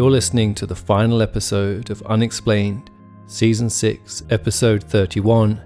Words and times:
You're 0.00 0.10
listening 0.10 0.54
to 0.54 0.64
the 0.64 0.74
final 0.74 1.20
episode 1.20 1.90
of 1.90 2.00
Unexplained, 2.06 2.90
Season 3.26 3.68
6, 3.68 4.22
Episode 4.30 4.82
31 4.82 5.60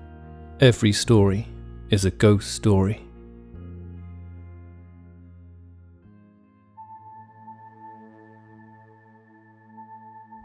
Every 0.58 0.90
Story 0.90 1.46
is 1.90 2.04
a 2.04 2.10
Ghost 2.10 2.52
Story. 2.52 3.00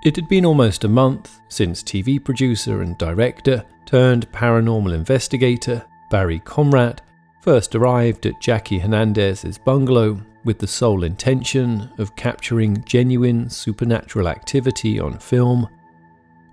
It 0.06 0.16
had 0.16 0.30
been 0.30 0.46
almost 0.46 0.84
a 0.84 0.88
month 0.88 1.40
since 1.48 1.82
TV 1.82 2.24
producer 2.24 2.84
and 2.84 2.96
director 3.00 3.66
turned 3.88 4.32
paranormal 4.32 4.94
investigator 4.94 5.84
Barry 6.12 6.38
Conrad 6.42 7.02
first 7.42 7.76
arrived 7.76 8.26
at 8.26 8.42
Jackie 8.42 8.80
Hernandez's 8.80 9.58
bungalow 9.58 10.22
with 10.44 10.60
the 10.60 10.68
sole 10.68 11.04
intention 11.04 11.90
of 11.98 12.16
capturing 12.16 12.84
genuine 12.86 13.50
supernatural 13.50 14.28
activity 14.28 15.00
on 15.00 15.20
film. 15.20 15.68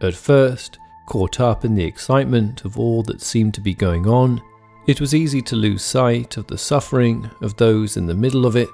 At 0.00 0.14
first, 0.14 0.78
caught 1.06 1.40
up 1.40 1.64
in 1.64 1.74
the 1.74 1.84
excitement 1.84 2.64
of 2.64 2.78
all 2.78 3.02
that 3.04 3.22
seemed 3.22 3.54
to 3.54 3.60
be 3.60 3.74
going 3.74 4.06
on, 4.06 4.42
it 4.86 5.00
was 5.00 5.14
easy 5.14 5.42
to 5.42 5.56
lose 5.56 5.82
sight 5.82 6.36
of 6.36 6.46
the 6.46 6.58
suffering 6.58 7.28
of 7.40 7.56
those 7.56 7.96
in 7.96 8.06
the 8.06 8.14
middle 8.14 8.46
of 8.46 8.56
it. 8.56 8.68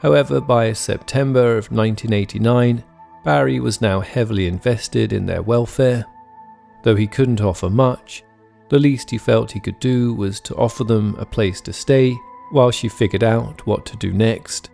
However, 0.00 0.40
by 0.40 0.72
September 0.72 1.56
of 1.56 1.70
1989, 1.70 2.84
Barry 3.24 3.60
was 3.60 3.80
now 3.80 4.00
heavily 4.00 4.46
invested 4.46 5.12
in 5.12 5.26
their 5.26 5.42
welfare. 5.42 6.04
Though 6.82 6.96
he 6.96 7.06
couldn't 7.06 7.40
offer 7.40 7.68
much, 7.68 8.22
the 8.70 8.78
least 8.78 9.10
he 9.10 9.18
felt 9.18 9.50
he 9.50 9.60
could 9.60 9.78
do 9.80 10.14
was 10.14 10.40
to 10.40 10.54
offer 10.54 10.84
them 10.84 11.16
a 11.18 11.26
place 11.26 11.60
to 11.60 11.72
stay 11.72 12.16
while 12.50 12.70
she 12.70 12.88
figured 12.88 13.24
out 13.24 13.66
what 13.66 13.84
to 13.84 13.96
do 13.96 14.12
next. 14.12 14.70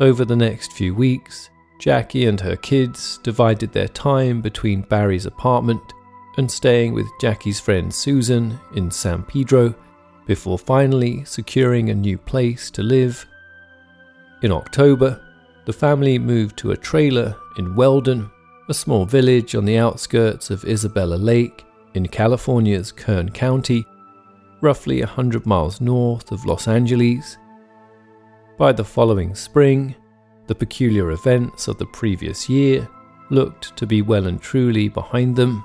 Over 0.00 0.24
the 0.24 0.36
next 0.36 0.72
few 0.72 0.94
weeks, 0.94 1.50
Jackie 1.78 2.26
and 2.26 2.40
her 2.40 2.56
kids 2.56 3.18
divided 3.22 3.72
their 3.72 3.88
time 3.88 4.40
between 4.40 4.82
Barry's 4.82 5.26
apartment 5.26 5.92
and 6.38 6.50
staying 6.50 6.94
with 6.94 7.06
Jackie's 7.20 7.60
friend 7.60 7.92
Susan 7.92 8.58
in 8.74 8.90
San 8.90 9.22
Pedro 9.22 9.74
before 10.26 10.58
finally 10.58 11.24
securing 11.24 11.90
a 11.90 11.94
new 11.94 12.16
place 12.16 12.70
to 12.70 12.82
live. 12.82 13.26
In 14.42 14.50
October, 14.50 15.20
the 15.66 15.72
family 15.72 16.18
moved 16.18 16.56
to 16.58 16.70
a 16.70 16.76
trailer 16.76 17.36
in 17.58 17.76
Weldon, 17.76 18.30
a 18.70 18.74
small 18.74 19.04
village 19.04 19.54
on 19.54 19.66
the 19.66 19.76
outskirts 19.76 20.50
of 20.50 20.64
Isabella 20.64 21.16
Lake 21.16 21.64
in 21.94 22.06
California's 22.06 22.92
Kern 22.92 23.30
County, 23.30 23.84
roughly 24.60 25.00
100 25.00 25.46
miles 25.46 25.80
north 25.80 26.32
of 26.32 26.44
Los 26.44 26.68
Angeles. 26.68 27.38
By 28.58 28.72
the 28.72 28.84
following 28.84 29.34
spring, 29.34 29.94
the 30.46 30.54
peculiar 30.54 31.12
events 31.12 31.68
of 31.68 31.78
the 31.78 31.86
previous 31.86 32.48
year 32.48 32.88
looked 33.30 33.76
to 33.76 33.86
be 33.86 34.02
well 34.02 34.26
and 34.26 34.40
truly 34.40 34.88
behind 34.88 35.36
them. 35.36 35.64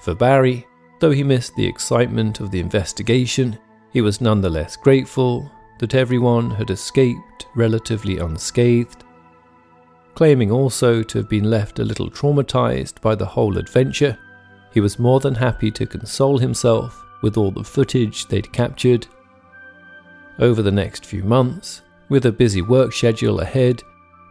For 0.00 0.14
Barry, 0.14 0.66
though 1.00 1.12
he 1.12 1.22
missed 1.22 1.54
the 1.54 1.66
excitement 1.66 2.40
of 2.40 2.50
the 2.50 2.60
investigation, 2.60 3.58
he 3.92 4.00
was 4.00 4.20
nonetheless 4.20 4.76
grateful 4.76 5.50
that 5.78 5.94
everyone 5.94 6.50
had 6.50 6.70
escaped 6.70 7.46
relatively 7.54 8.18
unscathed. 8.18 9.04
Claiming 10.14 10.50
also 10.50 11.02
to 11.02 11.18
have 11.18 11.28
been 11.28 11.50
left 11.50 11.78
a 11.78 11.84
little 11.84 12.10
traumatized 12.10 13.00
by 13.00 13.14
the 13.14 13.26
whole 13.26 13.58
adventure, 13.58 14.18
he 14.72 14.80
was 14.80 14.98
more 14.98 15.20
than 15.20 15.34
happy 15.34 15.70
to 15.70 15.86
console 15.86 16.38
himself 16.38 17.02
with 17.22 17.36
all 17.36 17.50
the 17.50 17.64
footage 17.64 18.26
they'd 18.26 18.52
captured. 18.52 19.06
Over 20.38 20.62
the 20.62 20.72
next 20.72 21.06
few 21.06 21.22
months, 21.22 21.82
with 22.08 22.26
a 22.26 22.32
busy 22.32 22.62
work 22.62 22.92
schedule 22.92 23.40
ahead, 23.40 23.82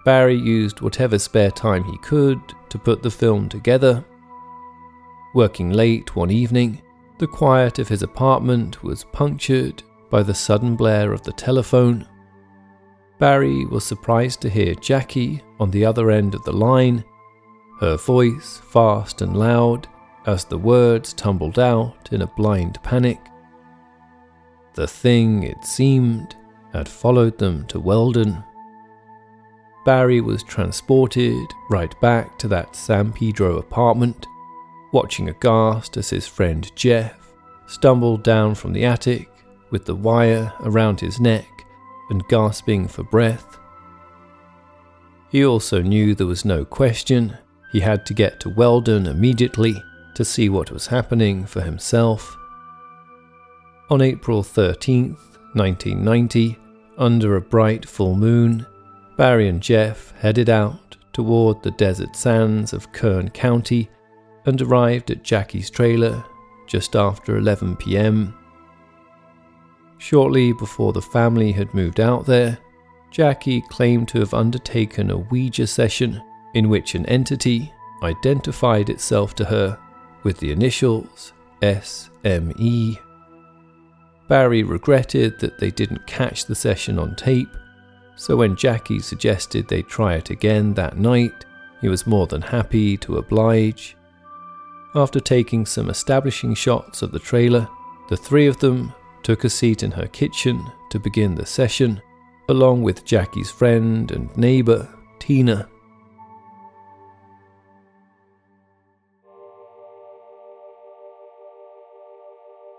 Barry 0.03 0.35
used 0.35 0.81
whatever 0.81 1.19
spare 1.19 1.51
time 1.51 1.83
he 1.83 1.97
could 1.99 2.39
to 2.69 2.79
put 2.79 3.03
the 3.03 3.11
film 3.11 3.49
together. 3.49 4.03
Working 5.35 5.71
late 5.71 6.15
one 6.15 6.31
evening, 6.31 6.81
the 7.19 7.27
quiet 7.27 7.77
of 7.79 7.87
his 7.87 8.01
apartment 8.01 8.83
was 8.83 9.05
punctured 9.13 9.83
by 10.09 10.23
the 10.23 10.33
sudden 10.33 10.75
blare 10.75 11.13
of 11.13 11.23
the 11.23 11.31
telephone. 11.33 12.07
Barry 13.19 13.65
was 13.65 13.85
surprised 13.85 14.41
to 14.41 14.49
hear 14.49 14.73
Jackie 14.75 15.41
on 15.59 15.69
the 15.69 15.85
other 15.85 16.09
end 16.09 16.33
of 16.33 16.43
the 16.43 16.51
line, 16.51 17.03
her 17.79 17.95
voice 17.95 18.59
fast 18.71 19.21
and 19.21 19.37
loud 19.37 19.87
as 20.25 20.45
the 20.45 20.57
words 20.57 21.13
tumbled 21.13 21.57
out 21.57 22.09
in 22.11 22.21
a 22.21 22.27
blind 22.27 22.81
panic. 22.83 23.19
The 24.73 24.87
thing, 24.87 25.43
it 25.43 25.65
seemed, 25.65 26.35
had 26.71 26.87
followed 26.87 27.37
them 27.37 27.65
to 27.67 27.79
Weldon. 27.79 28.43
Barry 29.83 30.21
was 30.21 30.43
transported 30.43 31.45
right 31.69 31.99
back 32.01 32.37
to 32.39 32.47
that 32.49 32.75
San 32.75 33.11
Pedro 33.11 33.57
apartment, 33.57 34.27
watching 34.93 35.29
aghast 35.29 35.97
as 35.97 36.09
his 36.09 36.27
friend 36.27 36.69
Jeff 36.75 37.17
stumbled 37.67 38.23
down 38.23 38.53
from 38.53 38.73
the 38.73 38.85
attic 38.85 39.29
with 39.71 39.85
the 39.85 39.95
wire 39.95 40.53
around 40.61 40.99
his 40.99 41.19
neck 41.19 41.47
and 42.09 42.27
gasping 42.27 42.87
for 42.87 43.03
breath. 43.03 43.57
He 45.29 45.45
also 45.45 45.81
knew 45.81 46.13
there 46.13 46.27
was 46.27 46.43
no 46.43 46.65
question 46.65 47.37
he 47.71 47.79
had 47.79 48.05
to 48.05 48.13
get 48.13 48.39
to 48.41 48.49
Weldon 48.49 49.07
immediately 49.07 49.81
to 50.15 50.25
see 50.25 50.49
what 50.49 50.71
was 50.71 50.87
happening 50.87 51.45
for 51.45 51.61
himself. 51.61 52.37
On 53.89 54.01
April 54.01 54.43
13th, 54.43 55.19
1990, 55.53 56.57
under 56.97 57.35
a 57.35 57.41
bright 57.41 57.87
full 57.87 58.15
moon, 58.15 58.65
Barry 59.17 59.47
and 59.47 59.61
Jeff 59.61 60.13
headed 60.17 60.49
out 60.49 60.97
toward 61.13 61.61
the 61.61 61.71
desert 61.71 62.15
sands 62.15 62.73
of 62.73 62.91
Kern 62.91 63.29
County 63.29 63.89
and 64.45 64.61
arrived 64.61 65.11
at 65.11 65.23
Jackie's 65.23 65.69
trailer 65.69 66.23
just 66.67 66.95
after 66.95 67.37
11 67.37 67.75
pm. 67.75 68.33
Shortly 69.97 70.53
before 70.53 70.93
the 70.93 71.01
family 71.01 71.51
had 71.51 71.73
moved 71.73 71.99
out 71.99 72.25
there, 72.25 72.57
Jackie 73.11 73.61
claimed 73.69 74.07
to 74.07 74.19
have 74.19 74.33
undertaken 74.33 75.11
a 75.11 75.17
Ouija 75.17 75.67
session 75.67 76.21
in 76.53 76.69
which 76.69 76.95
an 76.95 77.05
entity 77.07 77.71
identified 78.01 78.89
itself 78.89 79.35
to 79.35 79.45
her 79.45 79.77
with 80.23 80.37
the 80.39 80.51
initials 80.51 81.33
SME. 81.61 82.99
Barry 84.27 84.63
regretted 84.63 85.39
that 85.39 85.59
they 85.59 85.71
didn't 85.71 86.07
catch 86.07 86.45
the 86.45 86.55
session 86.55 86.97
on 86.97 87.15
tape, 87.15 87.49
so 88.15 88.37
when 88.37 88.55
Jackie 88.55 88.99
suggested 88.99 89.67
they 89.67 89.81
try 89.81 90.15
it 90.15 90.29
again 90.29 90.73
that 90.75 90.97
night, 90.97 91.45
he 91.81 91.89
was 91.89 92.07
more 92.07 92.27
than 92.27 92.41
happy 92.41 92.95
to 92.97 93.17
oblige. 93.17 93.97
After 94.93 95.19
taking 95.19 95.65
some 95.65 95.89
establishing 95.89 96.53
shots 96.53 97.01
of 97.01 97.11
the 97.11 97.19
trailer, 97.19 97.67
the 98.09 98.17
three 98.17 98.47
of 98.47 98.57
them 98.59 98.93
took 99.23 99.43
a 99.43 99.49
seat 99.49 99.83
in 99.83 99.91
her 99.91 100.07
kitchen 100.07 100.63
to 100.89 100.99
begin 100.99 101.35
the 101.35 101.45
session, 101.45 102.01
along 102.49 102.83
with 102.83 103.05
Jackie's 103.05 103.49
friend 103.49 104.11
and 104.11 104.35
neighbour, 104.37 104.87
Tina. 105.19 105.69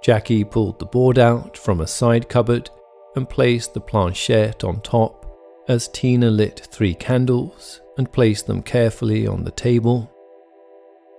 Jackie 0.03 0.45
pulled 0.45 0.79
the 0.79 0.87
board 0.87 1.19
out 1.19 1.57
from 1.57 1.81
a 1.81 1.87
side 1.87 2.29
cupboard 2.29 2.69
and 3.15 3.29
placed 3.29 3.73
the 3.73 3.81
planchette 3.81 4.65
on 4.65 4.81
top 4.81 5.23
as 5.69 5.89
Tina 5.89 6.29
lit 6.29 6.67
three 6.71 6.95
candles 6.95 7.81
and 7.97 8.13
placed 8.13 8.47
them 8.47 8.63
carefully 8.63 9.27
on 9.27 9.45
the 9.45 9.51
table. 9.53 10.11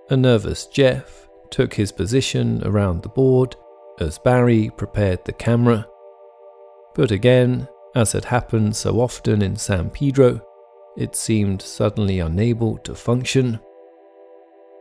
A 0.10 0.18
nervous 0.18 0.66
Jeff 0.68 1.30
took 1.50 1.74
his 1.74 1.92
position 1.92 2.62
around 2.66 3.02
the 3.02 3.10
board 3.10 3.56
as 4.00 4.20
Barry 4.20 4.70
prepared 4.76 5.24
the 5.24 5.32
camera. 5.32 5.88
But 6.96 7.12
again, 7.12 7.70
as 7.96 8.12
had 8.12 8.26
happened 8.26 8.76
so 8.76 9.00
often 9.00 9.42
in 9.42 9.56
San 9.56 9.92
Pedro, 9.92 10.42
it 10.98 11.16
seemed 11.16 11.62
suddenly 11.62 12.20
unable 12.20 12.78
to 12.80 12.96
function. 12.96 13.60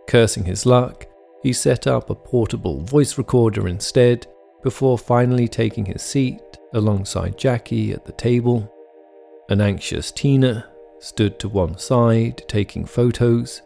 Cursing 0.09 0.45
his 0.45 0.67
luck, 0.67 1.07
he 1.43 1.53
set 1.53 1.87
up 1.87 2.11
a 2.11 2.15
portable 2.15 2.81
voice 2.81 3.19
recorder 3.19 3.69
instead 3.69 4.27
before 4.63 4.97
finally 4.97 5.49
taking 5.49 5.85
his 5.85 6.03
seat 6.03 6.41
alongside 6.75 7.37
Jackie 7.37 7.93
at 7.93 8.05
the 8.05 8.13
table. 8.13 8.73
An 9.49 9.61
anxious 9.61 10.13
Tina 10.13 10.67
stood 11.01 11.39
to 11.41 11.49
one 11.49 11.77
side 11.77 12.43
taking 12.49 12.87
photos. 12.87 13.63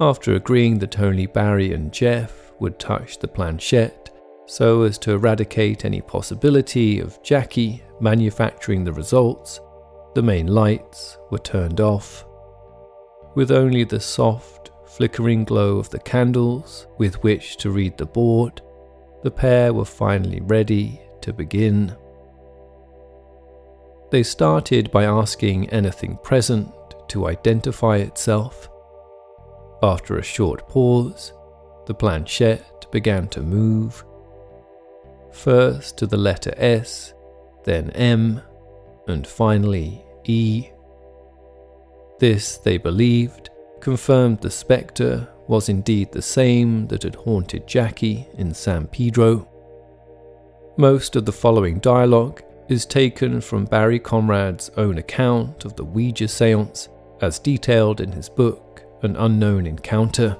After 0.00 0.34
agreeing 0.34 0.78
that 0.78 1.00
only 1.00 1.26
Barry 1.26 1.72
and 1.72 1.92
Jeff 1.92 2.52
would 2.60 2.78
touch 2.78 3.18
the 3.18 3.26
planchette 3.28 4.10
so 4.46 4.82
as 4.82 4.96
to 4.98 5.12
eradicate 5.12 5.84
any 5.84 6.00
possibility 6.00 7.00
of 7.00 7.22
Jackie 7.22 7.82
manufacturing 8.00 8.84
the 8.84 8.92
results, 8.92 9.60
the 10.14 10.22
main 10.22 10.46
lights 10.46 11.18
were 11.30 11.38
turned 11.38 11.80
off. 11.80 12.24
With 13.34 13.50
only 13.50 13.84
the 13.84 14.00
soft, 14.00 14.70
flickering 14.88 15.44
glow 15.44 15.78
of 15.78 15.90
the 15.90 15.98
candles 15.98 16.86
with 16.98 17.22
which 17.22 17.56
to 17.58 17.70
read 17.70 17.96
the 17.96 18.06
board, 18.06 18.60
the 19.22 19.30
pair 19.30 19.72
were 19.72 19.84
finally 19.84 20.40
ready 20.40 21.00
to 21.20 21.32
begin. 21.32 21.94
They 24.10 24.22
started 24.22 24.90
by 24.90 25.04
asking 25.04 25.68
anything 25.70 26.18
present 26.22 26.72
to 27.08 27.26
identify 27.26 27.96
itself. 27.96 28.70
After 29.82 30.18
a 30.18 30.22
short 30.22 30.68
pause, 30.68 31.32
the 31.86 31.94
planchette 31.94 32.86
began 32.90 33.28
to 33.28 33.42
move. 33.42 34.04
First 35.32 35.98
to 35.98 36.06
the 36.06 36.16
letter 36.16 36.54
S, 36.56 37.14
then 37.64 37.90
M, 37.90 38.40
and 39.06 39.26
finally 39.26 40.04
E. 40.24 40.68
This, 42.18 42.58
they 42.58 42.78
believed, 42.78 43.50
confirmed 43.80 44.40
the 44.40 44.50
spectre 44.50 45.28
was 45.46 45.68
indeed 45.68 46.12
the 46.12 46.22
same 46.22 46.86
that 46.88 47.02
had 47.02 47.14
haunted 47.14 47.66
Jackie 47.66 48.26
in 48.36 48.52
San 48.52 48.86
Pedro. 48.86 49.48
Most 50.76 51.16
of 51.16 51.24
the 51.24 51.32
following 51.32 51.78
dialogue 51.78 52.42
is 52.68 52.84
taken 52.84 53.40
from 53.40 53.64
Barry 53.64 53.98
Conrad's 53.98 54.70
own 54.76 54.98
account 54.98 55.64
of 55.64 55.74
the 55.74 55.84
Ouija 55.84 56.28
seance, 56.28 56.88
as 57.20 57.38
detailed 57.38 58.00
in 58.00 58.12
his 58.12 58.28
book, 58.28 58.82
An 59.02 59.16
Unknown 59.16 59.66
Encounter. 59.66 60.36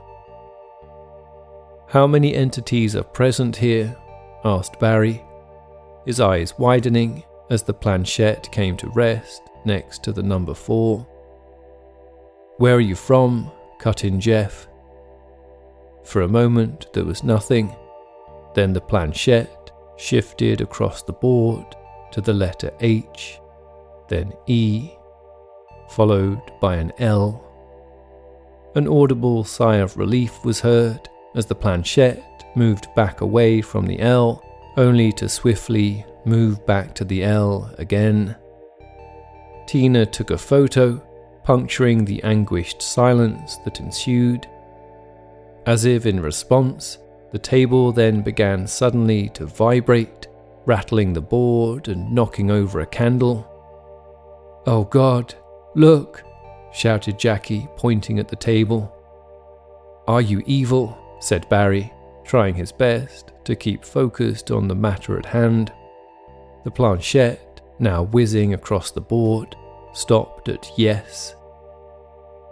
How 1.88 2.06
many 2.06 2.35
entities 2.35 2.94
are 2.94 3.02
present 3.02 3.56
here? 3.56 3.96
asked 4.44 4.79
Barry, 4.79 5.25
his 6.05 6.20
eyes 6.20 6.56
widening 6.58 7.25
as 7.50 7.62
the 7.62 7.75
planchette 7.75 8.50
came 8.52 8.76
to 8.76 8.88
rest 8.90 9.43
next 9.64 10.05
to 10.05 10.12
the 10.12 10.23
number 10.23 10.55
four. 10.55 11.06
Where 12.59 12.75
are 12.75 12.81
you 12.81 12.97
from? 12.97 13.53
cut 13.79 14.05
in 14.05 14.21
Jeff. 14.21 14.67
For 16.03 16.23
a 16.23 16.29
moment, 16.29 16.89
there 16.93 17.05
was 17.05 17.23
nothing. 17.23 17.73
Then 18.55 18.73
the 18.73 18.81
planchette 18.81 19.71
shifted 19.97 20.61
across 20.61 21.03
the 21.05 21.13
board 21.13 21.65
to 22.11 22.21
the 22.21 22.33
letter 22.33 22.73
H, 22.81 23.39
then 24.09 24.33
E, 24.49 24.91
followed 25.91 26.43
by 26.61 26.75
an 26.77 26.93
L. 26.99 27.45
An 28.75 28.89
audible 28.89 29.45
sigh 29.45 29.77
of 29.77 29.97
relief 29.97 30.45
was 30.45 30.59
heard 30.59 31.09
as 31.37 31.47
the 31.47 31.55
planchette 31.55 32.45
moved 32.57 32.93
back 32.97 33.21
away 33.21 33.61
from 33.61 33.87
the 33.87 34.01
L, 34.01 34.43
only 34.77 35.13
to 35.13 35.29
swiftly 35.29 36.05
move 36.25 36.67
back 36.67 36.93
to 36.97 37.05
the 37.05 37.23
L 37.23 37.73
again. 37.79 38.35
Tina 39.69 40.05
took 40.05 40.31
a 40.31 40.39
photo 40.39 41.01
puncturing 41.49 42.05
the 42.05 42.23
anguished 42.25 42.83
silence 42.83 43.56
that 43.65 43.81
ensued. 43.81 44.47
As 45.65 45.87
if 45.87 46.05
in 46.05 46.21
response, 46.21 46.99
the 47.33 47.39
table 47.39 47.91
then 47.91 48.21
began 48.21 48.67
suddenly 48.67 49.31
to 49.31 49.47
vibrate, 49.47 50.29
rattling 50.67 51.15
the 51.15 51.23
board 51.23 51.89
and 51.89 52.12
knocking 52.12 52.50
over 52.50 52.81
a 52.81 52.87
candle. 52.87 53.50
Oh 54.67 54.85
God, 54.85 55.35
look! 55.75 56.23
shouted 56.71 57.19
Jackie, 57.19 57.67
pointing 57.77 58.19
at 58.19 58.29
the 58.29 58.37
table. 58.37 58.95
Are 60.06 60.21
you 60.21 60.43
evil? 60.45 60.99
said 61.19 61.49
Barry, 61.49 61.91
trying 62.27 62.56
his 62.56 62.73
best 62.73 63.33
to 63.45 63.56
keep 63.56 63.87
focused 63.87 64.50
on 64.50 64.69
the 64.69 64.75
matter 64.75 65.19
at 65.19 65.25
hand. 65.25 65.73
The 66.65 66.71
planchette, 66.71 67.62
now 67.79 68.03
whizzing 68.03 68.53
across 68.53 68.91
the 68.91 69.00
board, 69.00 69.56
stopped 69.95 70.50
at 70.50 70.71
yes 70.77 71.37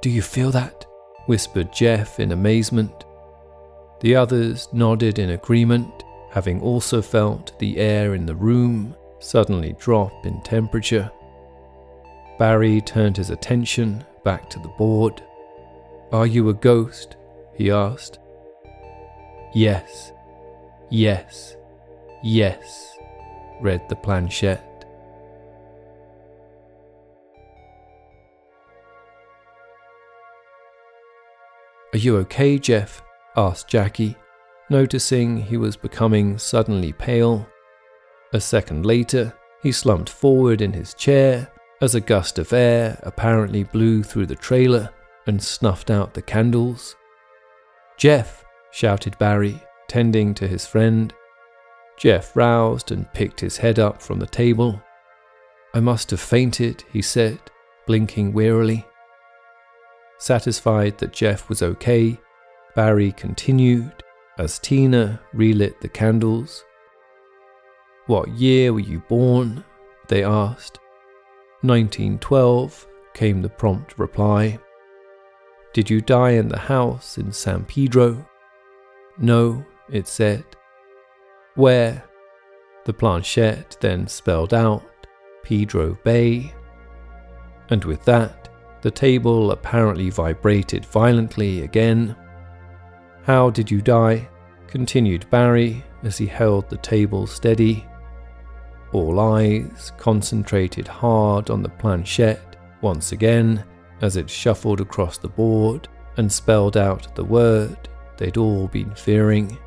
do 0.01 0.11
you 0.11 0.23
feel 0.23 0.51
that? 0.53 0.85
whispered 1.27 1.73
Jeff 1.73 2.21
in 2.21 2.33
amazement. 2.33 3.05
The 4.01 4.15
others 4.15 4.69
nodded 4.73 5.19
in 5.19 5.31
agreement, 5.31 6.05
having 6.31 6.61
also 6.61 7.03
felt 7.03 7.59
the 7.59 7.79
air 7.79 8.15
in 8.15 8.27
the 8.27 8.35
room 8.35 8.95
suddenly 9.19 9.75
drop 9.79 10.27
in 10.27 10.41
temperature. 10.43 11.11
Barry 12.39 12.81
turned 12.81 13.17
his 13.17 13.31
attention 13.31 14.05
back 14.23 14.51
to 14.51 14.59
the 14.59 14.69
board. 14.69 15.23
Are 16.13 16.27
you 16.27 16.49
a 16.51 16.55
ghost? 16.55 17.17
he 17.55 17.71
asked. 17.71 18.19
Yes, 19.55 20.13
yes, 20.91 21.57
yes, 22.23 22.99
read 23.61 23.89
the 23.89 23.97
planchette. 23.97 24.66
Are 31.93 31.99
you 31.99 32.17
okay, 32.19 32.59
Jeff? 32.59 33.03
asked 33.37 33.69
Jackie, 33.69 34.17
noticing 34.71 35.37
he 35.37 35.57
was 35.57 35.77
becoming 35.77 36.39
suddenly 36.39 36.93
pale. 36.93 37.47
A 38.33 38.41
second 38.41 38.85
later, 38.85 39.33
he 39.63 39.73
slumped 39.73 40.11
forward 40.11 40.61
in 40.61 40.73
his 40.73 40.95
chair 40.95 41.51
as 41.81 41.95
a 41.95 42.01
gust 42.01 42.39
of 42.39 42.53
air 42.53 42.99
apparently 43.03 43.63
blew 43.65 44.03
through 44.03 44.27
the 44.27 44.35
trailer 44.35 44.91
and 45.27 45.43
snuffed 45.43 45.91
out 45.91 46.15
the 46.15 46.23
candles. 46.23 46.97
Jeff! 47.97 48.45
shouted 48.73 49.17
Barry, 49.19 49.63
tending 49.89 50.35
to 50.35 50.47
his 50.47 50.67
friend. 50.67 51.13
Jeff 51.97 52.37
roused 52.37 52.93
and 52.93 53.11
picked 53.13 53.41
his 53.41 53.57
head 53.57 53.79
up 53.79 54.03
from 54.03 54.19
the 54.19 54.27
table. 54.27 54.83
I 55.73 55.81
must 55.81 56.11
have 56.11 56.21
fainted, 56.21 56.85
he 56.93 57.01
said, 57.03 57.39
blinking 57.87 58.33
wearily. 58.33 58.87
Satisfied 60.19 60.99
that 60.99 61.13
Jeff 61.13 61.49
was 61.49 61.63
okay, 61.63 62.19
Barry 62.75 63.13
continued 63.13 63.93
as 64.39 64.59
Tina 64.59 65.21
relit 65.33 65.81
the 65.81 65.89
candles. 65.89 66.65
What 68.07 68.29
year 68.31 68.73
were 68.73 68.81
you 68.81 69.01
born? 69.09 69.65
they 70.09 70.23
asked. 70.23 70.79
1912, 71.63 72.87
came 73.15 73.43
the 73.43 73.49
prompt 73.49 73.99
reply. 73.99 74.59
Did 75.73 75.91
you 75.91 76.01
die 76.01 76.31
in 76.31 76.49
the 76.49 76.59
house 76.59 77.19
in 77.19 77.33
San 77.33 77.65
Pedro? 77.65 78.27
No, 79.19 79.65
it 79.91 80.07
said. 80.07 80.45
Where? 81.55 82.05
The 82.85 82.93
planchette 82.93 83.77
then 83.81 84.07
spelled 84.07 84.55
out 84.55 84.85
Pedro 85.43 85.99
Bay. 86.05 86.55
And 87.71 87.85
with 87.85 88.05
that, 88.05 88.49
the 88.83 88.91
table 88.91 89.51
apparently 89.51 90.11
vibrated 90.11 90.85
violently 90.87 91.63
again. 91.63 92.15
How 93.25 93.51
did 93.51 93.71
you 93.71 93.81
die? 93.81 94.29
continued 94.69 95.29
Barry 95.31 95.85
as 96.03 96.19
he 96.19 96.27
held 96.27 96.69
the 96.69 96.77
table 96.79 97.27
steady. 97.27 97.87
All 98.93 99.19
eyes 99.19 99.93
concentrated 99.99 100.87
hard 100.87 101.51
on 101.51 101.63
the 101.63 101.69
planchette 101.69 102.57
once 102.81 103.13
again 103.13 103.65
as 104.03 104.17
it 104.17 104.29
shuffled 104.29 104.81
across 104.81 105.19
the 105.19 105.29
board 105.29 105.89
and 106.17 106.31
spelled 106.31 106.77
out 106.77 107.15
the 107.15 107.25
word 107.25 107.89
they'd 108.17 108.37
all 108.37 108.69
been 108.69 108.95
fearing 108.95 109.59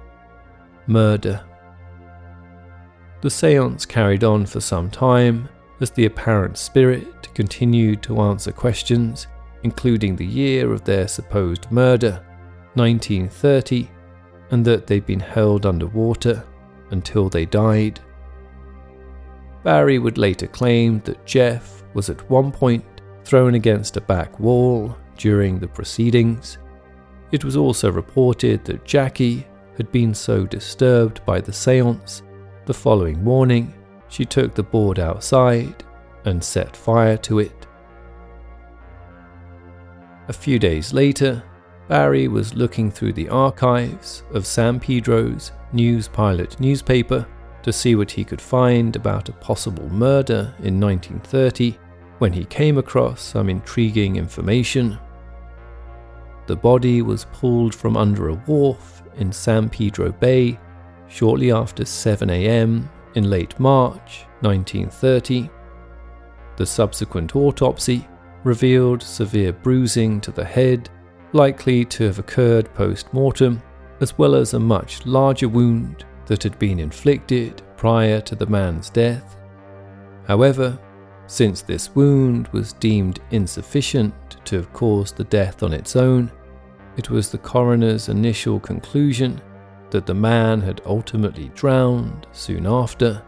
murder. 0.87 1.43
The 3.21 3.29
seance 3.29 3.85
carried 3.85 4.23
on 4.23 4.45
for 4.45 4.61
some 4.61 4.89
time 4.89 5.49
as 5.79 5.91
the 5.91 6.05
apparent 6.05 6.57
spirit 6.57 7.33
continued 7.33 8.03
to 8.03 8.19
answer 8.21 8.51
questions, 8.51 9.27
including 9.63 10.15
the 10.15 10.25
year 10.25 10.73
of 10.73 10.83
their 10.83 11.07
supposed 11.07 11.71
murder, 11.71 12.23
1930, 12.75 13.89
and 14.51 14.65
that 14.65 14.87
they'd 14.87 15.05
been 15.05 15.19
held 15.19 15.65
underwater 15.65 16.43
until 16.91 17.29
they 17.29 17.45
died. 17.45 17.99
Barry 19.63 19.99
would 19.99 20.17
later 20.17 20.47
claim 20.47 20.99
that 21.01 21.25
Jeff 21.25 21.83
was 21.93 22.09
at 22.09 22.29
one 22.29 22.51
point 22.51 22.83
thrown 23.23 23.55
against 23.55 23.97
a 23.97 24.01
back 24.01 24.39
wall 24.39 24.95
during 25.17 25.59
the 25.59 25.67
proceedings. 25.67 26.57
It 27.31 27.43
was 27.43 27.55
also 27.55 27.91
reported 27.91 28.63
that 28.65 28.85
Jackie 28.85 29.45
had 29.77 29.91
been 29.91 30.13
so 30.13 30.45
disturbed 30.45 31.23
by 31.25 31.39
the 31.39 31.53
seance 31.53 32.23
the 32.65 32.73
following 32.73 33.23
morning 33.23 33.73
she 34.09 34.25
took 34.25 34.53
the 34.53 34.63
board 34.63 34.99
outside 34.99 35.83
and 36.25 36.43
set 36.43 36.75
fire 36.75 37.17
to 37.17 37.39
it. 37.39 37.67
A 40.27 40.33
few 40.33 40.59
days 40.59 40.93
later, 40.93 41.43
Barry 41.87 42.27
was 42.27 42.53
looking 42.53 42.91
through 42.91 43.13
the 43.13 43.29
archives 43.29 44.23
of 44.31 44.45
San 44.45 44.79
Pedro's 44.79 45.51
News 45.73 46.07
Pilot 46.07 46.59
newspaper 46.59 47.27
to 47.63 47.73
see 47.73 47.95
what 47.95 48.11
he 48.11 48.23
could 48.23 48.41
find 48.41 48.95
about 48.95 49.29
a 49.29 49.33
possible 49.33 49.89
murder 49.89 50.53
in 50.59 50.79
1930 50.79 51.77
when 52.19 52.31
he 52.31 52.45
came 52.45 52.77
across 52.77 53.21
some 53.21 53.49
intriguing 53.49 54.17
information. 54.17 54.99
The 56.45 56.55
body 56.55 57.01
was 57.01 57.25
pulled 57.33 57.73
from 57.73 57.97
under 57.97 58.29
a 58.29 58.35
wharf 58.35 59.01
in 59.17 59.31
San 59.31 59.69
Pedro 59.69 60.11
Bay 60.11 60.59
shortly 61.07 61.51
after 61.51 61.85
7 61.85 62.29
am 62.29 62.89
in 63.15 63.29
late 63.29 63.59
March 63.59 64.25
1930. 64.41 65.49
The 66.57 66.65
subsequent 66.65 67.35
autopsy 67.35 68.07
revealed 68.43 69.01
severe 69.01 69.53
bruising 69.53 70.21
to 70.21 70.31
the 70.31 70.45
head, 70.45 70.89
likely 71.33 71.85
to 71.85 72.05
have 72.05 72.19
occurred 72.19 72.73
post 72.73 73.13
mortem, 73.13 73.61
as 74.01 74.17
well 74.17 74.35
as 74.35 74.53
a 74.53 74.59
much 74.59 75.05
larger 75.05 75.49
wound 75.49 76.05
that 76.25 76.43
had 76.43 76.57
been 76.59 76.79
inflicted 76.79 77.61
prior 77.75 78.21
to 78.21 78.35
the 78.35 78.45
man's 78.45 78.89
death. 78.89 79.37
However, 80.27 80.79
Since 81.29 81.61
this 81.61 81.93
wound 81.93 82.47
was 82.47 82.73
deemed 82.73 83.19
insufficient 83.29 84.37
to 84.45 84.55
have 84.55 84.73
caused 84.73 85.15
the 85.15 85.25
death 85.25 85.61
on 85.61 85.73
its 85.73 85.95
own, 85.95 86.31
it 86.97 87.11
was 87.11 87.29
the 87.29 87.37
coroner's 87.37 88.09
initial 88.09 88.59
conclusion 88.59 89.39
that 89.91 90.05
the 90.05 90.13
man 90.13 90.61
had 90.61 90.81
ultimately 90.85 91.49
drowned 91.55 92.27
soon 92.31 92.65
after, 92.65 93.21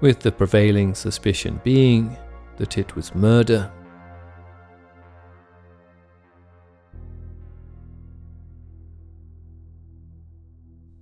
with 0.00 0.20
the 0.20 0.32
prevailing 0.32 0.94
suspicion 0.94 1.60
being 1.64 2.16
that 2.56 2.76
it 2.78 2.94
was 2.96 3.14
murder. 3.14 3.70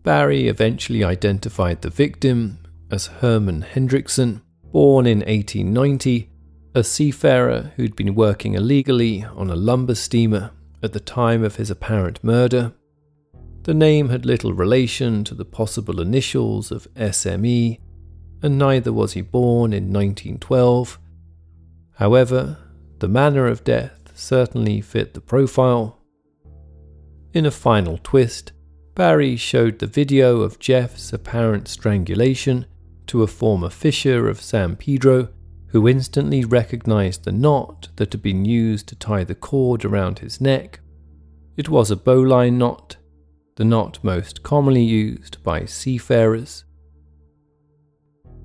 Barry 0.03 0.49
eventually 0.49 1.05
identified 1.05 1.83
the 1.83 1.91
victim 1.91 2.59
as 2.91 3.07
Herman 3.07 3.63
Hendrickson, 3.63 4.41
born 4.73 5.07
in 5.07 5.19
1890, 5.19 6.31
a 6.75 6.85
seafarer 6.85 7.73
who'd 7.77 7.97
been 7.97 8.15
working 8.15 8.55
illegally 8.55 9.25
on 9.25 9.51
a 9.51 9.57
lumber 9.57 9.95
steamer 9.95 10.53
at 10.83 10.93
the 10.93 11.01
time 11.01 11.45
of 11.45 11.57
his 11.57 11.71
apparent 11.71 12.23
murder. 12.25 12.73
The 13.63 13.75
name 13.75 14.09
had 14.09 14.25
little 14.25 14.55
relation 14.55 15.23
to 15.25 15.35
the 15.35 15.45
possible 15.45 16.01
initials 16.01 16.71
of 16.71 16.93
SME, 16.95 17.79
and 18.43 18.59
neither 18.59 18.93
was 18.93 19.13
he 19.13 19.21
born 19.21 19.73
in 19.73 19.93
1912. 19.93 20.99
However, 21.97 22.59
the 23.01 23.09
manner 23.09 23.47
of 23.47 23.65
death 23.65 24.13
certainly 24.15 24.81
fit 24.81 25.13
the 25.13 25.21
profile. 25.21 25.99
In 27.35 27.45
a 27.45 27.51
final 27.51 27.99
twist, 28.03 28.53
Barry 28.95 29.37
showed 29.37 29.79
the 29.79 29.87
video 29.87 30.41
of 30.41 30.59
Jeff's 30.59 31.13
apparent 31.13 31.69
strangulation 31.69 32.67
to 33.07 33.23
a 33.23 33.27
former 33.27 33.71
fisher 33.71 34.29
of 34.29 34.41
San 34.41 34.77
Pedro 34.77 35.29
who 35.69 35.87
instantly 35.87 36.45
recognized 36.45 37.25
the 37.25 37.33
knot 37.33 37.89
that 37.97 38.13
had 38.13 38.23
been 38.23 38.45
used 38.45 38.89
to 38.89 38.97
tie 38.97 39.25
the 39.25 39.35
cord 39.35 39.85
around 39.85 40.19
his 40.19 40.41
neck. 40.41 40.81
It 41.57 41.69
was 41.69 41.91
a 41.91 41.97
bowline 41.97 42.59
knot, 42.59 42.97
the 43.61 43.65
knot 43.67 43.99
most 44.03 44.43
commonly 44.43 44.83
used 44.83 45.37
by 45.43 45.67
seafarers. 45.67 46.65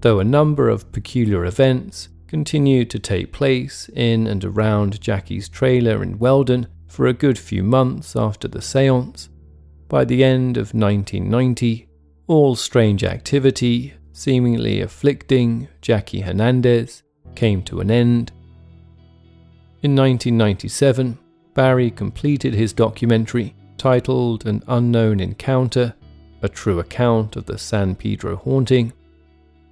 Though 0.01 0.19
a 0.19 0.25
number 0.25 0.67
of 0.67 0.91
peculiar 0.91 1.45
events 1.45 2.10
continued 2.27 2.89
to 2.89 3.00
take 3.00 3.31
place 3.31 3.89
in 3.95 4.27
and 4.27 4.43
around 4.43 5.00
Jackie's 5.00 5.48
trailer 5.48 6.03
in 6.03 6.19
Weldon 6.19 6.67
for 6.88 7.07
a 7.07 7.13
good 7.13 7.39
few 7.39 7.63
months 7.63 8.17
after 8.17 8.50
the 8.50 8.62
seance, 8.62 9.29
by 9.88 10.03
the 10.03 10.22
end 10.22 10.57
of 10.57 10.74
1990, 10.74 11.88
all 12.27 12.53
strange 12.57 13.05
activity 13.05 13.93
seemingly 14.12 14.81
afflicting 14.81 15.69
Jackie 15.79 16.19
Hernandez 16.19 17.03
came 17.36 17.63
to 17.63 17.79
an 17.79 17.89
end. 17.89 18.34
In 19.81 19.95
1997, 19.95 21.17
Barry 21.53 21.89
completed 21.89 22.53
his 22.53 22.74
documentary 22.74 23.55
titled 23.77 24.46
An 24.46 24.63
Unknown 24.67 25.20
Encounter 25.20 25.94
A 26.41 26.50
True 26.50 26.79
Account 26.79 27.36
of 27.36 27.46
the 27.46 27.58
San 27.58 27.96
Pedro 27.96 28.36
Haunting, 28.36 28.94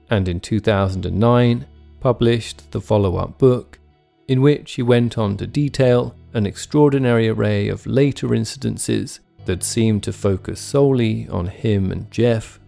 and 0.10 0.28
in 0.28 0.40
2009 0.40 1.66
published 2.00 2.72
the 2.72 2.82
follow 2.82 3.18
up 3.18 3.38
book, 3.38 3.80
in 4.28 4.42
which 4.42 4.74
he 4.74 4.82
went 4.82 5.18
on 5.18 5.38
to 5.38 5.48
detail 5.48 6.16
an 6.34 6.46
extraordinary 6.46 7.30
array 7.30 7.68
of 7.68 7.86
later 7.86 8.30
incidences 8.30 9.20
that 9.46 9.64
seemed 9.64 10.04
to 10.04 10.14
focus 10.14 10.60
solely 10.60 11.28
on 11.30 11.48
him 11.48 11.92
and 11.92 12.10
Jeff. 12.12 12.60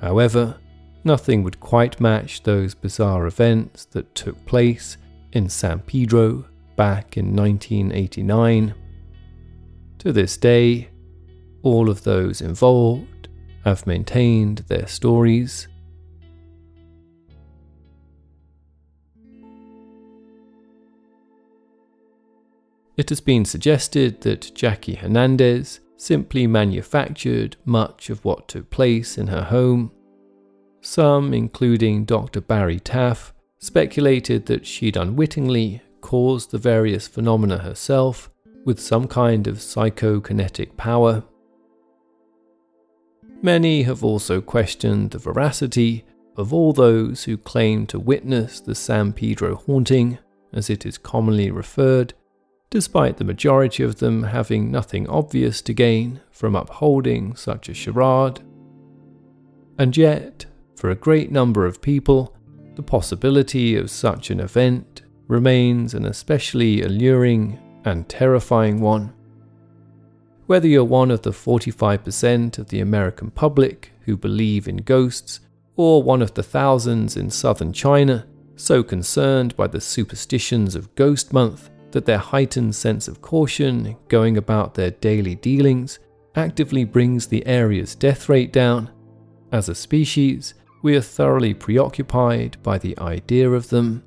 However, 0.00 0.56
nothing 1.04 1.42
would 1.42 1.60
quite 1.60 2.00
match 2.00 2.42
those 2.42 2.74
bizarre 2.74 3.26
events 3.26 3.84
that 3.86 4.14
took 4.14 4.44
place 4.46 4.96
in 5.32 5.48
San 5.48 5.80
Pedro 5.80 6.44
back 6.76 7.16
in 7.16 7.34
1989. 7.36 8.74
To 10.02 10.12
this 10.12 10.36
day, 10.36 10.88
all 11.62 11.88
of 11.88 12.02
those 12.02 12.40
involved 12.40 13.28
have 13.64 13.86
maintained 13.86 14.58
their 14.66 14.88
stories. 14.88 15.68
It 22.96 23.10
has 23.10 23.20
been 23.20 23.44
suggested 23.44 24.22
that 24.22 24.52
Jackie 24.56 24.96
Hernandez 24.96 25.78
simply 25.96 26.48
manufactured 26.48 27.56
much 27.64 28.10
of 28.10 28.24
what 28.24 28.48
took 28.48 28.70
place 28.70 29.16
in 29.16 29.28
her 29.28 29.44
home 29.44 29.92
some, 30.80 31.32
including 31.32 32.04
Dr. 32.04 32.40
Barry 32.40 32.80
Taff, 32.80 33.32
speculated 33.60 34.46
that 34.46 34.66
she'd 34.66 34.96
unwittingly 34.96 35.80
caused 36.00 36.50
the 36.50 36.58
various 36.58 37.06
phenomena 37.06 37.58
herself 37.58 38.31
with 38.64 38.80
some 38.80 39.06
kind 39.06 39.46
of 39.46 39.56
psychokinetic 39.56 40.76
power. 40.76 41.24
Many 43.42 43.82
have 43.82 44.04
also 44.04 44.40
questioned 44.40 45.10
the 45.10 45.18
veracity 45.18 46.04
of 46.36 46.52
all 46.52 46.72
those 46.72 47.24
who 47.24 47.36
claim 47.36 47.86
to 47.86 47.98
witness 47.98 48.60
the 48.60 48.74
San 48.74 49.12
Pedro 49.12 49.56
haunting, 49.56 50.18
as 50.52 50.70
it 50.70 50.86
is 50.86 50.96
commonly 50.96 51.50
referred, 51.50 52.14
despite 52.70 53.16
the 53.16 53.24
majority 53.24 53.82
of 53.82 53.98
them 53.98 54.22
having 54.22 54.70
nothing 54.70 55.08
obvious 55.08 55.60
to 55.62 55.74
gain 55.74 56.20
from 56.30 56.54
upholding 56.54 57.34
such 57.34 57.68
a 57.68 57.74
charade. 57.74 58.40
And 59.78 59.96
yet, 59.96 60.46
for 60.76 60.90
a 60.90 60.94
great 60.94 61.30
number 61.30 61.66
of 61.66 61.82
people, 61.82 62.36
the 62.76 62.82
possibility 62.82 63.76
of 63.76 63.90
such 63.90 64.30
an 64.30 64.40
event 64.40 65.02
remains 65.28 65.94
an 65.94 66.06
especially 66.06 66.82
alluring 66.82 67.58
and 67.84 68.08
terrifying 68.08 68.80
one. 68.80 69.12
Whether 70.46 70.68
you're 70.68 70.84
one 70.84 71.10
of 71.10 71.22
the 71.22 71.30
45% 71.30 72.58
of 72.58 72.68
the 72.68 72.80
American 72.80 73.30
public 73.30 73.92
who 74.02 74.16
believe 74.16 74.68
in 74.68 74.78
ghosts, 74.78 75.40
or 75.76 76.02
one 76.02 76.20
of 76.20 76.34
the 76.34 76.42
thousands 76.42 77.16
in 77.16 77.30
southern 77.30 77.72
China 77.72 78.26
so 78.56 78.82
concerned 78.82 79.56
by 79.56 79.66
the 79.66 79.80
superstitions 79.80 80.74
of 80.74 80.94
Ghost 80.94 81.32
Month 81.32 81.70
that 81.92 82.06
their 82.06 82.18
heightened 82.18 82.74
sense 82.74 83.08
of 83.08 83.22
caution 83.22 83.96
going 84.08 84.36
about 84.36 84.74
their 84.74 84.90
daily 84.90 85.34
dealings 85.34 85.98
actively 86.34 86.84
brings 86.84 87.26
the 87.26 87.46
area's 87.46 87.94
death 87.94 88.28
rate 88.28 88.52
down, 88.52 88.90
as 89.52 89.68
a 89.68 89.74
species, 89.74 90.54
we 90.80 90.96
are 90.96 91.02
thoroughly 91.02 91.52
preoccupied 91.52 92.56
by 92.62 92.78
the 92.78 92.98
idea 92.98 93.50
of 93.50 93.68
them. 93.68 94.02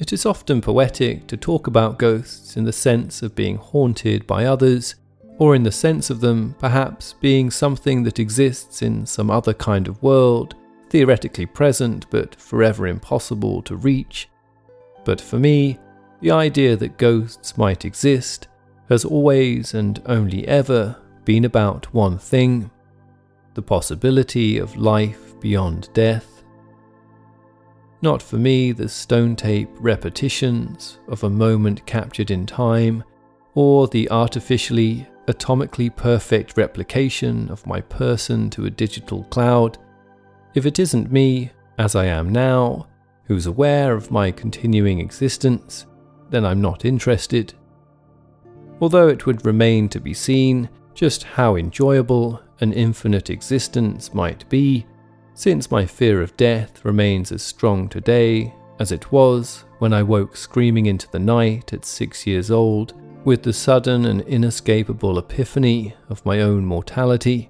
It 0.00 0.14
is 0.14 0.24
often 0.24 0.62
poetic 0.62 1.26
to 1.26 1.36
talk 1.36 1.66
about 1.66 1.98
ghosts 1.98 2.56
in 2.56 2.64
the 2.64 2.72
sense 2.72 3.22
of 3.22 3.34
being 3.34 3.56
haunted 3.56 4.26
by 4.26 4.46
others, 4.46 4.94
or 5.36 5.54
in 5.54 5.62
the 5.62 5.70
sense 5.70 6.08
of 6.08 6.20
them 6.20 6.56
perhaps 6.58 7.12
being 7.20 7.50
something 7.50 8.02
that 8.04 8.18
exists 8.18 8.80
in 8.80 9.04
some 9.04 9.30
other 9.30 9.52
kind 9.52 9.86
of 9.88 10.02
world, 10.02 10.54
theoretically 10.88 11.44
present 11.44 12.06
but 12.08 12.34
forever 12.34 12.86
impossible 12.86 13.60
to 13.60 13.76
reach. 13.76 14.30
But 15.04 15.20
for 15.20 15.38
me, 15.38 15.78
the 16.20 16.30
idea 16.30 16.76
that 16.76 16.96
ghosts 16.96 17.58
might 17.58 17.84
exist 17.84 18.48
has 18.88 19.04
always 19.04 19.74
and 19.74 20.00
only 20.06 20.48
ever 20.48 20.96
been 21.26 21.44
about 21.44 21.92
one 21.92 22.16
thing 22.16 22.70
the 23.52 23.60
possibility 23.60 24.56
of 24.56 24.76
life 24.76 25.38
beyond 25.40 25.90
death. 25.92 26.39
Not 28.02 28.22
for 28.22 28.36
me 28.36 28.72
the 28.72 28.88
stone 28.88 29.36
tape 29.36 29.68
repetitions 29.78 30.98
of 31.08 31.22
a 31.22 31.30
moment 31.30 31.84
captured 31.86 32.30
in 32.30 32.46
time, 32.46 33.04
or 33.54 33.88
the 33.88 34.10
artificially, 34.10 35.06
atomically 35.26 35.94
perfect 35.94 36.56
replication 36.56 37.50
of 37.50 37.66
my 37.66 37.80
person 37.82 38.48
to 38.50 38.64
a 38.64 38.70
digital 38.70 39.24
cloud. 39.24 39.76
If 40.54 40.64
it 40.64 40.78
isn't 40.78 41.12
me, 41.12 41.52
as 41.78 41.94
I 41.94 42.06
am 42.06 42.30
now, 42.30 42.88
who's 43.24 43.46
aware 43.46 43.94
of 43.94 44.10
my 44.10 44.30
continuing 44.30 44.98
existence, 44.98 45.86
then 46.30 46.44
I'm 46.44 46.60
not 46.60 46.84
interested. 46.84 47.54
Although 48.80 49.08
it 49.08 49.26
would 49.26 49.44
remain 49.44 49.88
to 49.90 50.00
be 50.00 50.14
seen 50.14 50.70
just 50.94 51.22
how 51.22 51.56
enjoyable 51.56 52.40
an 52.60 52.72
infinite 52.72 53.30
existence 53.30 54.14
might 54.14 54.48
be, 54.48 54.86
since 55.40 55.70
my 55.70 55.86
fear 55.86 56.20
of 56.20 56.36
death 56.36 56.84
remains 56.84 57.32
as 57.32 57.42
strong 57.42 57.88
today 57.88 58.54
as 58.78 58.92
it 58.92 59.10
was 59.10 59.64
when 59.78 59.90
I 59.90 60.02
woke 60.02 60.36
screaming 60.36 60.84
into 60.84 61.10
the 61.10 61.18
night 61.18 61.72
at 61.72 61.86
six 61.86 62.26
years 62.26 62.50
old 62.50 62.92
with 63.24 63.42
the 63.42 63.54
sudden 63.54 64.04
and 64.04 64.20
inescapable 64.20 65.18
epiphany 65.18 65.94
of 66.10 66.26
my 66.26 66.42
own 66.42 66.66
mortality, 66.66 67.48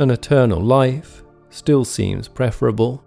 an 0.00 0.10
eternal 0.10 0.60
life 0.60 1.22
still 1.50 1.84
seems 1.84 2.26
preferable. 2.26 3.04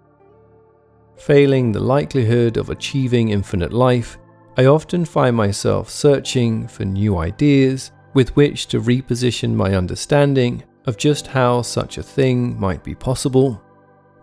Failing 1.18 1.70
the 1.70 1.80
likelihood 1.80 2.56
of 2.56 2.70
achieving 2.70 3.28
infinite 3.28 3.74
life, 3.74 4.16
I 4.56 4.64
often 4.64 5.04
find 5.04 5.36
myself 5.36 5.90
searching 5.90 6.66
for 6.66 6.86
new 6.86 7.18
ideas 7.18 7.90
with 8.14 8.34
which 8.36 8.68
to 8.68 8.80
reposition 8.80 9.52
my 9.52 9.74
understanding 9.74 10.64
of 10.86 10.96
just 10.96 11.26
how 11.26 11.60
such 11.60 11.98
a 11.98 12.02
thing 12.02 12.58
might 12.58 12.82
be 12.82 12.94
possible, 12.94 13.60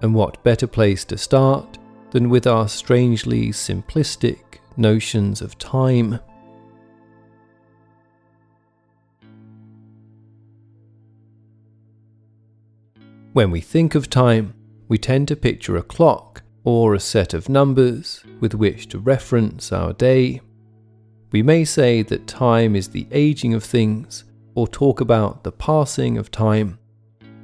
and 0.01 0.13
what 0.13 0.43
better 0.43 0.67
place 0.67 1.05
to 1.05 1.17
start 1.17 1.77
than 2.11 2.29
with 2.29 2.45
our 2.45 2.67
strangely 2.67 3.49
simplistic 3.49 4.59
notions 4.77 5.41
of 5.41 5.57
time. 5.57 6.19
When 13.33 13.49
we 13.49 13.61
think 13.61 13.95
of 13.95 14.09
time, 14.09 14.53
we 14.89 14.97
tend 14.97 15.29
to 15.29 15.37
picture 15.37 15.77
a 15.77 15.83
clock 15.83 16.43
or 16.65 16.93
a 16.93 16.99
set 16.99 17.33
of 17.33 17.47
numbers 17.47 18.23
with 18.41 18.53
which 18.53 18.89
to 18.89 18.99
reference 18.99 19.71
our 19.71 19.93
day. 19.93 20.41
We 21.31 21.41
may 21.41 21.63
say 21.63 22.01
that 22.03 22.27
time 22.27 22.75
is 22.75 22.89
the 22.89 23.07
aging 23.11 23.53
of 23.53 23.63
things 23.63 24.25
or 24.53 24.67
talk 24.67 24.99
about 24.99 25.43
the 25.43 25.51
passing 25.51 26.17
of 26.17 26.29
time. 26.29 26.77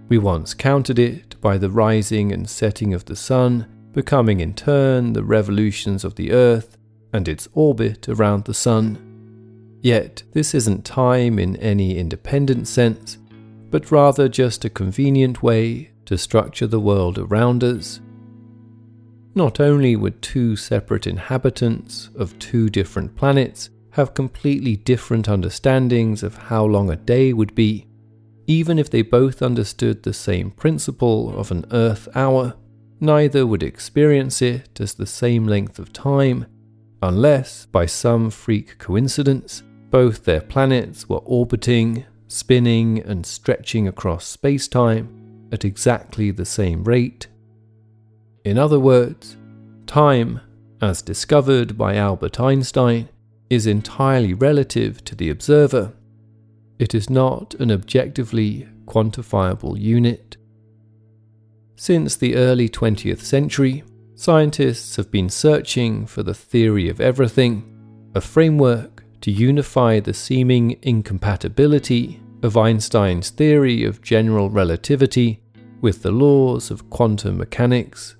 We 0.09 0.17
once 0.17 0.53
counted 0.53 0.99
it 0.99 1.26
by 1.41 1.57
the 1.57 1.69
rising 1.69 2.31
and 2.31 2.49
setting 2.49 2.93
of 2.93 3.05
the 3.05 3.15
sun, 3.15 3.67
becoming 3.93 4.39
in 4.39 4.53
turn 4.53 5.13
the 5.13 5.23
revolutions 5.23 6.03
of 6.03 6.15
the 6.15 6.31
earth 6.31 6.77
and 7.13 7.27
its 7.27 7.47
orbit 7.53 8.07
around 8.09 8.45
the 8.45 8.53
sun. 8.53 8.97
Yet, 9.81 10.23
this 10.33 10.53
isn't 10.53 10.85
time 10.85 11.39
in 11.39 11.55
any 11.57 11.97
independent 11.97 12.67
sense, 12.67 13.17
but 13.69 13.91
rather 13.91 14.27
just 14.27 14.65
a 14.65 14.69
convenient 14.69 15.43
way 15.43 15.91
to 16.05 16.17
structure 16.17 16.67
the 16.67 16.79
world 16.79 17.17
around 17.17 17.63
us. 17.63 17.99
Not 19.35 19.59
only 19.59 19.95
would 19.95 20.21
two 20.21 20.55
separate 20.55 21.05
inhabitants 21.05 22.09
of 22.15 22.37
two 22.39 22.69
different 22.69 23.15
planets 23.15 23.69
have 23.91 24.13
completely 24.13 24.75
different 24.75 25.27
understandings 25.27 26.23
of 26.23 26.35
how 26.35 26.65
long 26.65 26.89
a 26.89 26.95
day 26.95 27.33
would 27.33 27.53
be, 27.53 27.87
even 28.47 28.79
if 28.79 28.89
they 28.89 29.01
both 29.01 29.41
understood 29.41 30.01
the 30.01 30.13
same 30.13 30.49
principle 30.51 31.37
of 31.37 31.51
an 31.51 31.65
Earth 31.71 32.07
hour, 32.15 32.55
neither 32.99 33.45
would 33.45 33.61
experience 33.61 34.41
it 34.41 34.79
as 34.79 34.93
the 34.93 35.05
same 35.05 35.45
length 35.45 35.77
of 35.77 35.93
time, 35.93 36.45
unless, 37.01 37.65
by 37.67 37.85
some 37.85 38.29
freak 38.29 38.77
coincidence, 38.79 39.61
both 39.91 40.23
their 40.23 40.41
planets 40.41 41.07
were 41.07 41.19
orbiting 41.19 42.05
spinning 42.27 42.99
and 42.99 43.25
stretching 43.25 43.87
across 43.87 44.25
space 44.25 44.67
time 44.67 45.47
at 45.51 45.63
exactly 45.63 46.31
the 46.31 46.45
same 46.45 46.83
rate. 46.83 47.27
In 48.43 48.57
other 48.57 48.79
words, 48.79 49.37
time, 49.85 50.41
as 50.81 51.01
discovered 51.01 51.77
by 51.77 51.95
Albert 51.95 52.39
Einstein, 52.39 53.09
is 53.49 53.65
entirely 53.65 54.33
relative 54.33 55.03
to 55.05 55.15
the 55.15 55.29
observer. 55.29 55.93
It 56.79 56.93
is 56.93 57.09
not 57.09 57.55
an 57.55 57.71
objectively 57.71 58.67
quantifiable 58.85 59.79
unit. 59.79 60.37
Since 61.75 62.15
the 62.15 62.35
early 62.35 62.69
20th 62.69 63.21
century, 63.21 63.83
scientists 64.15 64.95
have 64.95 65.11
been 65.11 65.29
searching 65.29 66.05
for 66.05 66.23
the 66.23 66.33
theory 66.33 66.89
of 66.89 67.01
everything, 67.01 67.63
a 68.15 68.21
framework 68.21 69.03
to 69.21 69.31
unify 69.31 69.99
the 69.99 70.13
seeming 70.13 70.77
incompatibility 70.81 72.21
of 72.43 72.57
Einstein's 72.57 73.29
theory 73.31 73.83
of 73.83 74.01
general 74.01 74.49
relativity 74.49 75.41
with 75.81 76.03
the 76.03 76.11
laws 76.11 76.71
of 76.71 76.89
quantum 76.89 77.37
mechanics. 77.37 78.15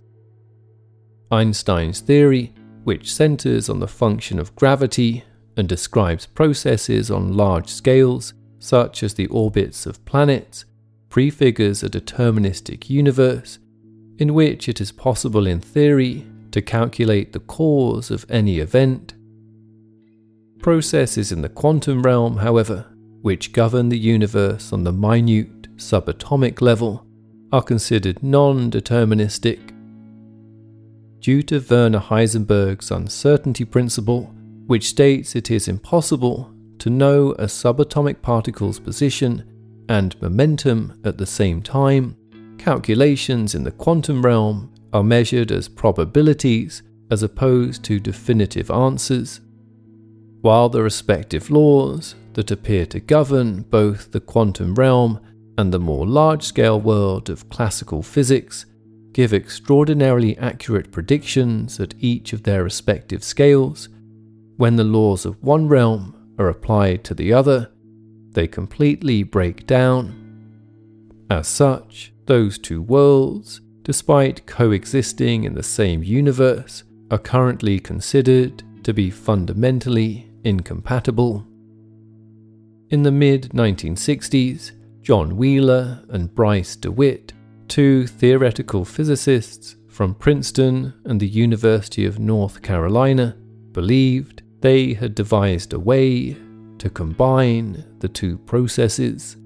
Einstein's 1.32 2.00
theory, 2.00 2.54
which 2.84 3.14
centers 3.14 3.70
on 3.70 3.80
the 3.80 3.88
function 3.88 4.40
of 4.40 4.56
gravity 4.56 5.24
and 5.58 5.68
describes 5.68 6.26
processes 6.26 7.12
on 7.12 7.36
large 7.36 7.68
scales, 7.68 8.34
such 8.60 9.04
as 9.04 9.14
the 9.14 9.28
orbits 9.28 9.86
of 9.86 10.04
planets, 10.06 10.66
prefigures 11.10 11.84
a 11.84 11.90
deterministic 11.90 12.90
universe 12.90 13.60
in 14.18 14.34
which 14.34 14.68
it 14.68 14.82
is 14.82 14.92
possible 14.92 15.48
in 15.48 15.60
theory 15.60 16.26
to 16.52 16.62
calculate 16.62 17.34
the 17.34 17.40
cause 17.40 18.10
of 18.10 18.26
any 18.30 18.60
event 18.60 19.14
Processes 20.60 21.32
in 21.32 21.42
the 21.42 21.50
quantum 21.50 22.02
realm, 22.02 22.38
however, 22.38 22.86
which 23.22 23.54
govern 23.54 23.90
the 23.90 23.98
universe 23.98 24.74
on 24.74 24.84
the 24.84 24.92
minute 24.92 25.78
subatomic 25.78 26.62
level, 26.62 27.06
are 27.52 27.62
considered 27.62 28.22
non 28.24 28.70
deterministic. 28.70 29.60
Due 31.20 31.42
to 31.44 31.64
Werner 31.70 32.00
Heisenberg's 32.00 32.92
uncertainty 32.92 33.64
principle, 33.66 34.34
which 34.66 34.90
states 34.90 35.36
it 35.36 35.50
is 35.50 35.68
impossible 35.68 36.52
to 36.80 36.90
know 36.90 37.32
a 37.34 37.46
subatomic 37.46 38.22
particle's 38.22 38.80
position 38.80 39.44
and 39.90 40.20
momentum 40.22 41.00
at 41.04 41.18
the 41.18 41.26
same 41.26 41.62
time, 41.62 42.16
calculations 42.58 43.56
in 43.56 43.64
the 43.64 43.72
quantum 43.72 44.24
realm 44.24 44.74
are 44.94 45.04
measured 45.04 45.52
as 45.52 45.68
probabilities 45.68 46.84
as 47.10 47.24
opposed 47.24 47.84
to 47.84 48.00
definitive 48.00 48.70
answers 48.70 49.42
while 50.42 50.70
the 50.70 50.82
respective 50.82 51.50
laws 51.50 52.16
that 52.34 52.52
appear 52.52 52.86
to 52.86 53.00
govern 53.00 53.64
both 53.64 54.12
the 54.12 54.20
quantum 54.20 54.76
realm 54.76 55.20
and 55.58 55.74
the 55.74 55.80
more 55.80 56.06
large 56.06 56.44
scale 56.44 56.80
world 56.80 57.30
of 57.30 57.50
classical 57.50 58.02
physics 58.02 58.66
give 59.14 59.34
extraordinarily 59.34 60.38
accurate 60.38 60.92
predictions 60.92 61.80
at 61.80 61.96
each 62.00 62.34
of 62.34 62.44
their 62.44 62.64
respective 62.64 63.24
scales, 63.24 63.90
when 64.58 64.76
the 64.76 64.84
laws 64.84 65.26
of 65.26 65.42
one 65.44 65.68
realm 65.68 66.16
are 66.38 66.50
applied 66.50 67.04
to 67.06 67.14
the 67.14 67.34
other, 67.34 67.72
they 68.32 68.48
completely 68.48 69.24
break 69.24 69.66
down. 69.66 70.24
As 71.30 71.48
such, 71.48 72.14
those 72.26 72.58
two 72.58 72.82
worlds, 72.82 73.62
despite 73.84 74.46
coexisting 74.46 75.44
in 75.44 75.54
the 75.54 75.64
same 75.64 76.04
universe, 76.04 76.84
are 77.10 77.18
currently 77.18 77.80
considered 77.80 78.64
to 78.84 78.94
be 78.94 79.10
fundamentally 79.10 80.30
incompatible. 80.44 81.46
In 82.90 83.04
the 83.04 83.12
mid 83.12 83.50
1960s, 83.50 84.72
John 85.02 85.38
Wheeler 85.38 86.04
and 86.10 86.34
Bryce 86.34 86.76
DeWitt, 86.76 87.34
two 87.68 88.08
theoretical 88.08 88.86
physicists 88.86 89.76
from 89.90 90.14
Princeton 90.14 90.94
and 91.06 91.20
the 91.20 91.28
University 91.28 92.06
of 92.06 92.20
North 92.20 92.62
Carolina, 92.62 93.36
believed 93.72 94.44
they 94.62 94.94
had 94.94 95.16
devised 95.16 95.74
a 95.74 95.80
way 95.80 96.36
to 96.80 96.90
combine 96.90 97.86
the 98.00 98.08
two 98.08 98.38
processes. 98.40 99.38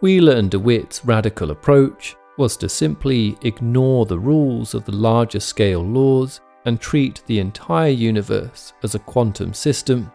Wheeler 0.00 0.34
and 0.34 0.50
DeWitt's 0.50 1.04
radical 1.04 1.52
approach 1.52 2.16
was 2.36 2.56
to 2.56 2.68
simply 2.68 3.36
ignore 3.42 4.04
the 4.04 4.18
rules 4.18 4.74
of 4.74 4.84
the 4.84 4.96
larger 4.96 5.38
scale 5.38 5.82
laws 5.82 6.40
and 6.64 6.80
treat 6.80 7.22
the 7.26 7.38
entire 7.38 7.90
universe 7.90 8.72
as 8.82 8.96
a 8.96 8.98
quantum 8.98 9.54
system, 9.54 10.10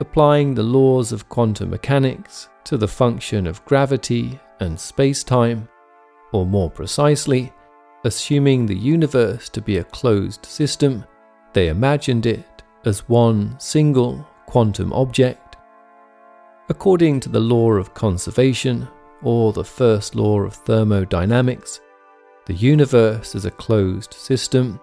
applying 0.00 0.52
the 0.52 0.62
laws 0.62 1.12
of 1.12 1.28
quantum 1.28 1.70
mechanics 1.70 2.48
to 2.64 2.76
the 2.76 2.88
function 2.88 3.46
of 3.46 3.64
gravity 3.66 4.38
and 4.58 4.78
space 4.78 5.22
time, 5.22 5.68
or 6.32 6.46
more 6.46 6.70
precisely, 6.70 7.52
assuming 8.04 8.66
the 8.66 8.76
universe 8.76 9.48
to 9.50 9.60
be 9.60 9.78
a 9.78 9.84
closed 9.84 10.44
system, 10.46 11.04
they 11.52 11.68
imagined 11.68 12.26
it 12.26 12.62
as 12.84 13.08
one 13.08 13.58
single 13.58 14.26
quantum 14.46 14.92
object. 14.92 15.56
According 16.68 17.20
to 17.20 17.28
the 17.28 17.40
law 17.40 17.72
of 17.72 17.94
conservation, 17.94 18.88
or 19.22 19.52
the 19.52 19.64
first 19.64 20.14
law 20.14 20.40
of 20.40 20.54
thermodynamics, 20.54 21.80
the 22.46 22.54
universe 22.54 23.34
is 23.34 23.44
a 23.44 23.50
closed 23.50 24.14
system, 24.14 24.80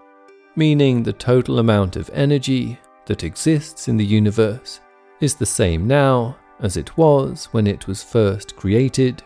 meaning 0.55 1.01
the 1.01 1.13
total 1.13 1.59
amount 1.59 1.95
of 1.95 2.09
energy 2.13 2.77
that 3.05 3.23
exists 3.23 3.87
in 3.87 3.97
the 3.97 4.05
universe 4.05 4.79
is 5.21 5.35
the 5.35 5.45
same 5.45 5.87
now 5.87 6.37
as 6.59 6.77
it 6.77 6.95
was 6.97 7.45
when 7.51 7.67
it 7.67 7.87
was 7.87 8.03
first 8.03 8.55
created. 8.55 9.23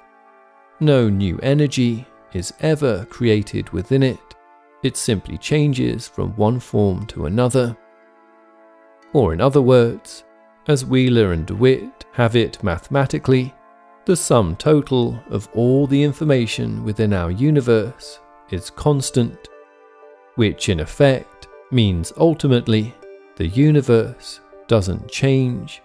No 0.80 1.10
new 1.10 1.40
energy 1.44 2.06
is 2.34 2.54
ever 2.60 3.06
created 3.06 3.70
within 3.70 4.04
it, 4.04 4.36
it 4.84 4.98
simply 4.98 5.38
changes 5.38 6.08
from 6.08 6.36
one 6.36 6.60
form 6.60 7.06
to 7.08 7.26
another. 7.26 7.78
Or, 9.14 9.34
in 9.34 9.42
other 9.42 9.62
words, 9.62 10.24
as 10.68 10.86
Wheeler 10.86 11.34
and 11.34 11.46
DeWitt 11.46 12.06
have 12.14 12.36
it 12.36 12.64
mathematically, 12.64 13.54
the 14.06 14.16
sum 14.16 14.56
total 14.56 15.20
of 15.30 15.48
all 15.54 15.86
the 15.86 16.02
information 16.02 16.84
within 16.84 17.14
our 17.14 17.30
universe 17.30 18.20
is 18.50 18.70
constant, 18.70 19.48
which 20.36 20.70
in 20.70 20.80
effect 20.80 21.48
means 21.72 22.12
ultimately 22.18 22.94
the 23.36 23.48
universe 23.48 24.40
doesn't 24.68 25.10
change. 25.10 25.82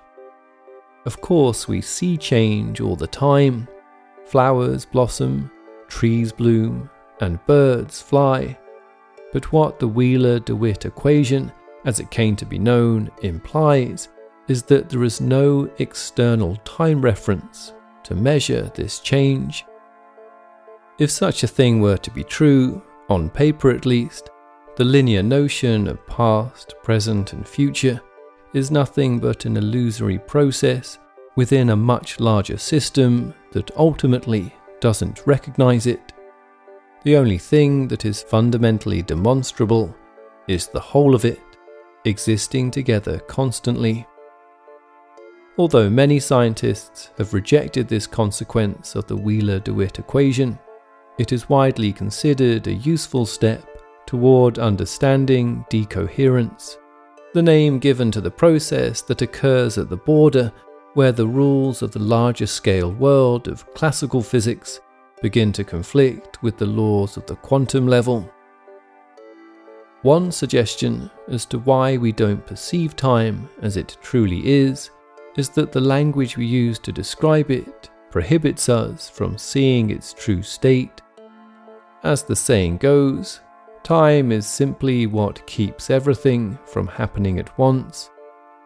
Of 1.05 1.21
course, 1.21 1.69
we 1.69 1.81
see 1.81 2.17
change 2.17 2.81
all 2.81 2.97
the 2.97 3.07
time. 3.07 3.69
Flowers 4.25 4.85
blossom, 4.85 5.51
trees 5.89 6.33
bloom, 6.33 6.91
and 7.21 7.45
birds 7.47 8.01
fly. 8.03 8.59
But 9.33 9.53
what 9.53 9.79
the 9.79 9.89
Wheeler 9.89 10.39
DeWitt 10.39 10.85
equation, 10.85 11.53
as 11.85 12.01
it 12.01 12.11
came 12.11 12.37
to 12.37 12.47
be 12.47 12.59
known, 12.59 13.11
implies 13.23 14.09
is 14.49 14.63
that 14.65 14.89
there 14.89 15.05
is 15.05 15.21
no 15.21 15.71
external 15.79 16.57
time 16.65 17.01
reference 17.01 17.73
to 18.05 18.15
measure 18.15 18.71
this 18.75 19.01
change. 19.01 19.65
If 20.99 21.11
such 21.11 21.43
a 21.43 21.49
thing 21.49 21.81
were 21.81 21.99
to 21.99 22.11
be 22.11 22.25
true, 22.25 22.83
on 23.09 23.29
paper 23.29 23.71
at 23.71 23.87
least, 23.87 24.31
the 24.77 24.85
linear 24.85 25.23
notion 25.23 25.89
of 25.89 26.07
past, 26.07 26.75
present, 26.83 27.33
and 27.33 27.47
future 27.47 28.01
is 28.53 28.71
nothing 28.71 29.19
but 29.19 29.45
an 29.45 29.57
illusory 29.57 30.19
process 30.19 30.99
within 31.35 31.71
a 31.71 31.77
much 31.77 32.21
larger 32.21 32.57
system 32.57 33.35
that 33.53 33.71
ultimately 33.77 34.55
doesn't 34.81 35.27
recognize 35.27 35.87
it. 35.87 36.13
The 37.05 37.17
only 37.17 37.39
thing 37.39 37.89
that 37.89 38.05
is 38.05 38.23
fundamentally 38.23 39.03
demonstrable 39.03 39.95
is 40.49 40.69
the 40.69 40.81
whole 40.81 41.15
of 41.15 41.25
it 41.25 41.41
existing 42.05 42.71
together 42.71 43.19
constantly. 43.21 44.07
Although 45.59 45.91
many 45.91 46.21
scientists 46.21 47.11
have 47.19 47.35
rejected 47.35 47.89
this 47.89 48.07
consequence 48.07 48.95
of 48.95 49.07
the 49.07 49.17
Wheeler 49.17 49.59
DeWitt 49.59 49.99
equation, 49.99 50.59
it 51.19 51.33
is 51.33 51.49
widely 51.49 51.93
considered 51.93 52.67
a 52.67 52.75
useful 52.75 53.25
step 53.25 53.67
toward 54.07 54.59
understanding 54.59 55.65
decoherence, 55.71 56.77
the 57.35 57.43
name 57.43 57.79
given 57.79 58.11
to 58.13 58.21
the 58.21 58.31
process 58.31 59.01
that 59.03 59.23
occurs 59.23 59.79
at 59.79 59.89
the 59.89 59.97
border 59.97 60.53
where 60.97 61.13
the 61.13 61.27
rules 61.27 61.83
of 61.83 61.93
the 61.93 61.99
larger 61.99 62.47
scale 62.47 62.91
world 62.91 63.49
of 63.49 63.71
classical 63.75 64.23
physics 64.23 64.81
begin 65.21 65.53
to 65.53 65.63
conflict 65.63 66.43
with 66.43 66.57
the 66.57 66.65
laws 66.65 67.19
of 67.19 67.27
the 67.27 67.37
quantum 67.37 67.87
level. 67.87 68.27
One 70.01 70.33
suggestion 70.33 71.11
as 71.29 71.45
to 71.47 71.59
why 71.59 71.99
we 71.99 72.13
don't 72.13 72.47
perceive 72.47 72.97
time 72.97 73.47
as 73.61 73.77
it 73.77 73.99
truly 74.01 74.49
is 74.49 74.89
is 75.37 75.51
that 75.51 75.71
the 75.71 75.83
language 75.83 76.39
we 76.39 76.47
use 76.47 76.79
to 76.79 76.93
describe 76.93 77.51
it 77.51 77.91
prohibits 78.11 78.71
us 78.71 79.11
from 79.11 79.37
seeing 79.37 79.91
its 79.91 80.15
true 80.15 80.43
state. 80.43 81.03
As 82.05 82.23
the 82.23 82.35
saying 82.35 82.79
goes, 82.79 83.41
time 83.83 84.33
is 84.33 84.47
simply 84.47 85.07
what 85.07 85.47
keeps 85.47 85.91
everything 85.91 86.59
from 86.65 86.87
happening 86.87 87.39
at 87.39 87.59
once, 87.59 88.09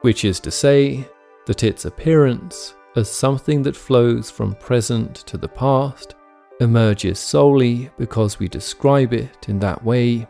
which 0.03 0.25
is 0.25 0.39
to 0.39 0.53
say, 0.53 1.09
that 1.51 1.65
its 1.65 1.85
appearance 1.85 2.77
as 2.95 3.11
something 3.11 3.61
that 3.61 3.75
flows 3.75 4.31
from 4.31 4.55
present 4.55 5.17
to 5.17 5.37
the 5.37 5.49
past 5.49 6.15
emerges 6.61 7.19
solely 7.19 7.91
because 7.99 8.39
we 8.39 8.47
describe 8.47 9.13
it 9.13 9.49
in 9.49 9.59
that 9.59 9.85
way. 9.85 10.29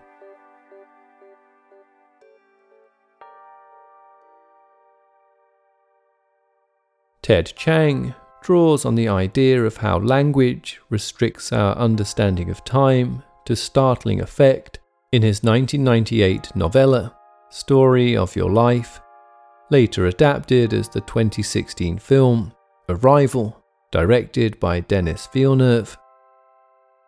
Ted 7.21 7.53
Chiang 7.55 8.15
draws 8.43 8.87
on 8.87 8.95
the 8.95 9.09
idea 9.09 9.63
of 9.63 9.77
how 9.77 9.99
language 9.99 10.81
restricts 10.89 11.53
our 11.53 11.77
understanding 11.77 12.49
of 12.49 12.65
time 12.65 13.23
to 13.45 13.55
startling 13.55 14.23
effect 14.23 14.79
in 15.13 15.21
his 15.21 15.43
1998 15.43 16.57
novella, 16.57 17.15
Story 17.51 18.17
of 18.17 18.35
Your 18.35 18.51
Life, 18.51 19.03
later 19.71 20.07
adapted 20.07 20.73
as 20.73 20.89
the 20.89 21.01
2016 21.03 21.99
film 21.99 22.53
Arrival, 22.89 23.63
directed 23.93 24.59
by 24.59 24.81
Denis 24.81 25.29
Villeneuve. 25.33 25.97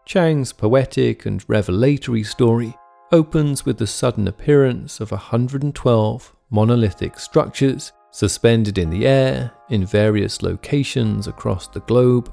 Chiang's 0.06 0.52
poetic 0.52 1.26
and 1.26 1.44
revelatory 1.48 2.22
story 2.22 2.76
opens 3.10 3.66
with 3.66 3.78
the 3.78 3.86
sudden 3.86 4.28
appearance 4.28 5.00
of 5.00 5.10
112 5.10 6.36
monolithic 6.50 7.18
structures 7.18 7.92
suspended 8.10 8.78
in 8.78 8.90
the 8.90 9.06
air 9.06 9.52
in 9.70 9.84
various 9.84 10.42
locations 10.42 11.26
across 11.26 11.66
the 11.66 11.80
globe. 11.80 12.32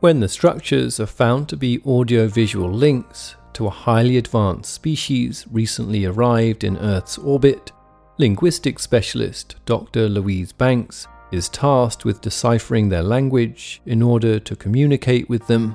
When 0.00 0.20
the 0.20 0.28
structures 0.28 0.98
are 0.98 1.06
found 1.06 1.48
to 1.48 1.56
be 1.56 1.80
audiovisual 1.86 2.70
links 2.70 3.36
to 3.54 3.66
a 3.66 3.70
highly 3.70 4.16
advanced 4.16 4.72
species 4.72 5.46
recently 5.50 6.06
arrived 6.06 6.64
in 6.64 6.76
Earth's 6.78 7.18
orbit, 7.18 7.70
linguistic 8.18 8.78
specialist 8.78 9.56
Dr. 9.66 10.08
Louise 10.08 10.52
Banks 10.52 11.06
is 11.32 11.48
tasked 11.48 12.04
with 12.04 12.20
deciphering 12.20 12.88
their 12.88 13.02
language 13.02 13.80
in 13.86 14.02
order 14.02 14.38
to 14.38 14.54
communicate 14.54 15.28
with 15.28 15.46
them. 15.46 15.74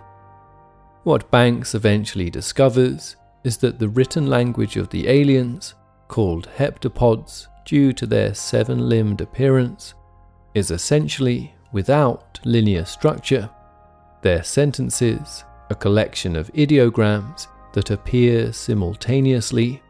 What 1.04 1.30
Banks 1.32 1.76
eventually 1.76 2.30
discovers 2.30 3.18
is 3.44 3.58
that 3.58 3.80
the 3.80 3.90
written 3.90 4.28
language 4.28 4.78
of 4.78 4.90
the 4.90 5.08
aliens, 5.08 5.74
called 6.08 6.48
heptapods, 6.58 7.48
due 7.66 7.94
to 7.94 8.06
their 8.06 8.34
seven 8.34 8.88
limbed 8.88 9.22
appearance, 9.22 9.94
is 10.54 10.72
essentially 10.72 11.54
without 11.72 12.40
linear 12.46 12.86
structure. 12.86 13.50
Their 14.22 14.44
sentences, 14.44 15.44
a 15.70 15.76
collection 15.76 16.36
of 16.36 16.52
ideograms 16.54 17.48
that 17.74 17.92
appear 17.92 18.52
simultaneously. 18.52 19.82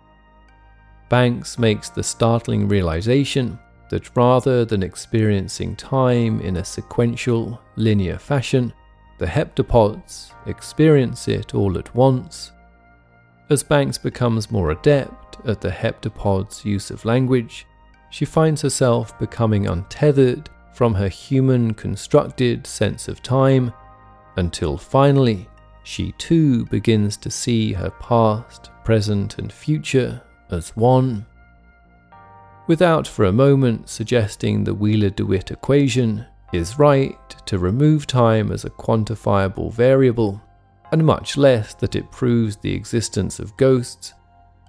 Banks 1.10 1.58
makes 1.58 1.90
the 1.90 2.04
startling 2.04 2.68
realization 2.68 3.58
that 3.90 4.16
rather 4.16 4.64
than 4.64 4.84
experiencing 4.84 5.76
time 5.76 6.40
in 6.42 6.58
a 6.58 6.66
sequential, 6.66 7.60
linear 7.76 8.20
fashion, 8.20 8.72
the 9.18 9.26
heptapods 9.26 10.32
experience 10.46 11.28
it 11.28 11.56
all 11.56 11.78
at 11.78 11.94
once. 11.96 12.52
As 13.50 13.64
Banks 13.64 13.98
becomes 13.98 14.52
more 14.52 14.70
adept 14.70 15.44
at 15.48 15.60
the 15.60 15.72
heptapod's 15.72 16.64
use 16.64 16.92
of 16.92 17.06
language, 17.06 17.66
she 18.12 18.26
finds 18.26 18.62
herself 18.62 19.18
becoming 19.18 19.68
untethered 19.68 20.50
from 20.74 20.94
her 20.94 21.10
human 21.10 21.74
constructed 21.74 22.68
sense 22.68 23.08
of 23.08 23.24
time 23.24 23.74
until 24.38 24.78
finally 24.78 25.50
she 25.84 26.12
too 26.14 26.66
begins 26.68 27.18
to 27.18 27.32
see 27.32 27.74
her 27.74 27.90
past, 27.90 28.70
present, 28.84 29.40
and 29.40 29.52
future 29.52 30.22
as 30.52 30.76
one. 30.76 31.26
Without 32.68 33.08
for 33.08 33.26
a 33.26 33.32
moment 33.32 33.90
suggesting 33.90 34.64
the 34.64 34.74
Wheeler 34.74 35.10
DeWitt 35.10 35.52
equation 35.52 36.26
is 36.54 36.80
right 36.80 37.18
to 37.46 37.58
remove 37.58 38.06
time 38.06 38.52
as 38.52 38.66
a 38.66 38.70
quantifiable 38.70 39.74
variable, 39.74 40.42
and 40.92 41.06
much 41.06 41.38
less 41.38 41.74
that 41.76 41.96
it 41.96 42.12
proves 42.12 42.58
the 42.58 42.74
existence 42.74 43.40
of 43.40 43.56
ghosts, 43.58 44.14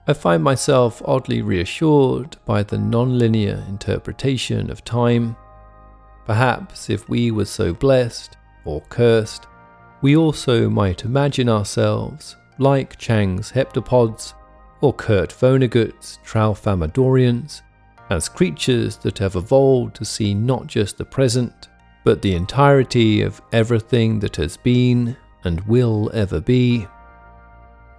I 0.07 0.13
find 0.13 0.43
myself 0.43 1.03
oddly 1.05 1.43
reassured 1.43 2.37
by 2.45 2.63
the 2.63 2.77
nonlinear 2.77 3.67
interpretation 3.69 4.71
of 4.71 4.85
time. 4.85 5.37
Perhaps 6.27 6.91
if 6.91 7.09
we 7.09 7.31
were 7.31 7.45
so 7.45 7.73
blessed, 7.73 8.37
or 8.65 8.81
cursed, 8.89 9.47
we 10.03 10.17
also 10.17 10.69
might 10.69 11.05
imagine 11.05 11.49
ourselves 11.49 12.37
like 12.59 12.99
Chiang's 12.99 13.53
heptapods 13.53 14.35
or 14.81 14.93
Kurt 14.93 15.31
Vonnegut's 15.33 16.19
Tralfamadorians 16.25 17.63
as 18.11 18.29
creatures 18.29 18.97
that 18.99 19.19
have 19.19 19.37
evolved 19.37 19.95
to 19.97 20.05
see 20.05 20.35
not 20.35 20.67
just 20.67 20.99
the 20.99 21.05
present, 21.05 21.69
but 22.05 22.23
the 22.23 22.35
entirety 22.35 23.23
of 23.23 23.41
everything 23.53 24.19
that 24.19 24.37
has 24.37 24.57
been 24.57 25.17
and 25.45 25.61
will 25.63 26.11
ever 26.13 26.41
be. 26.41 26.87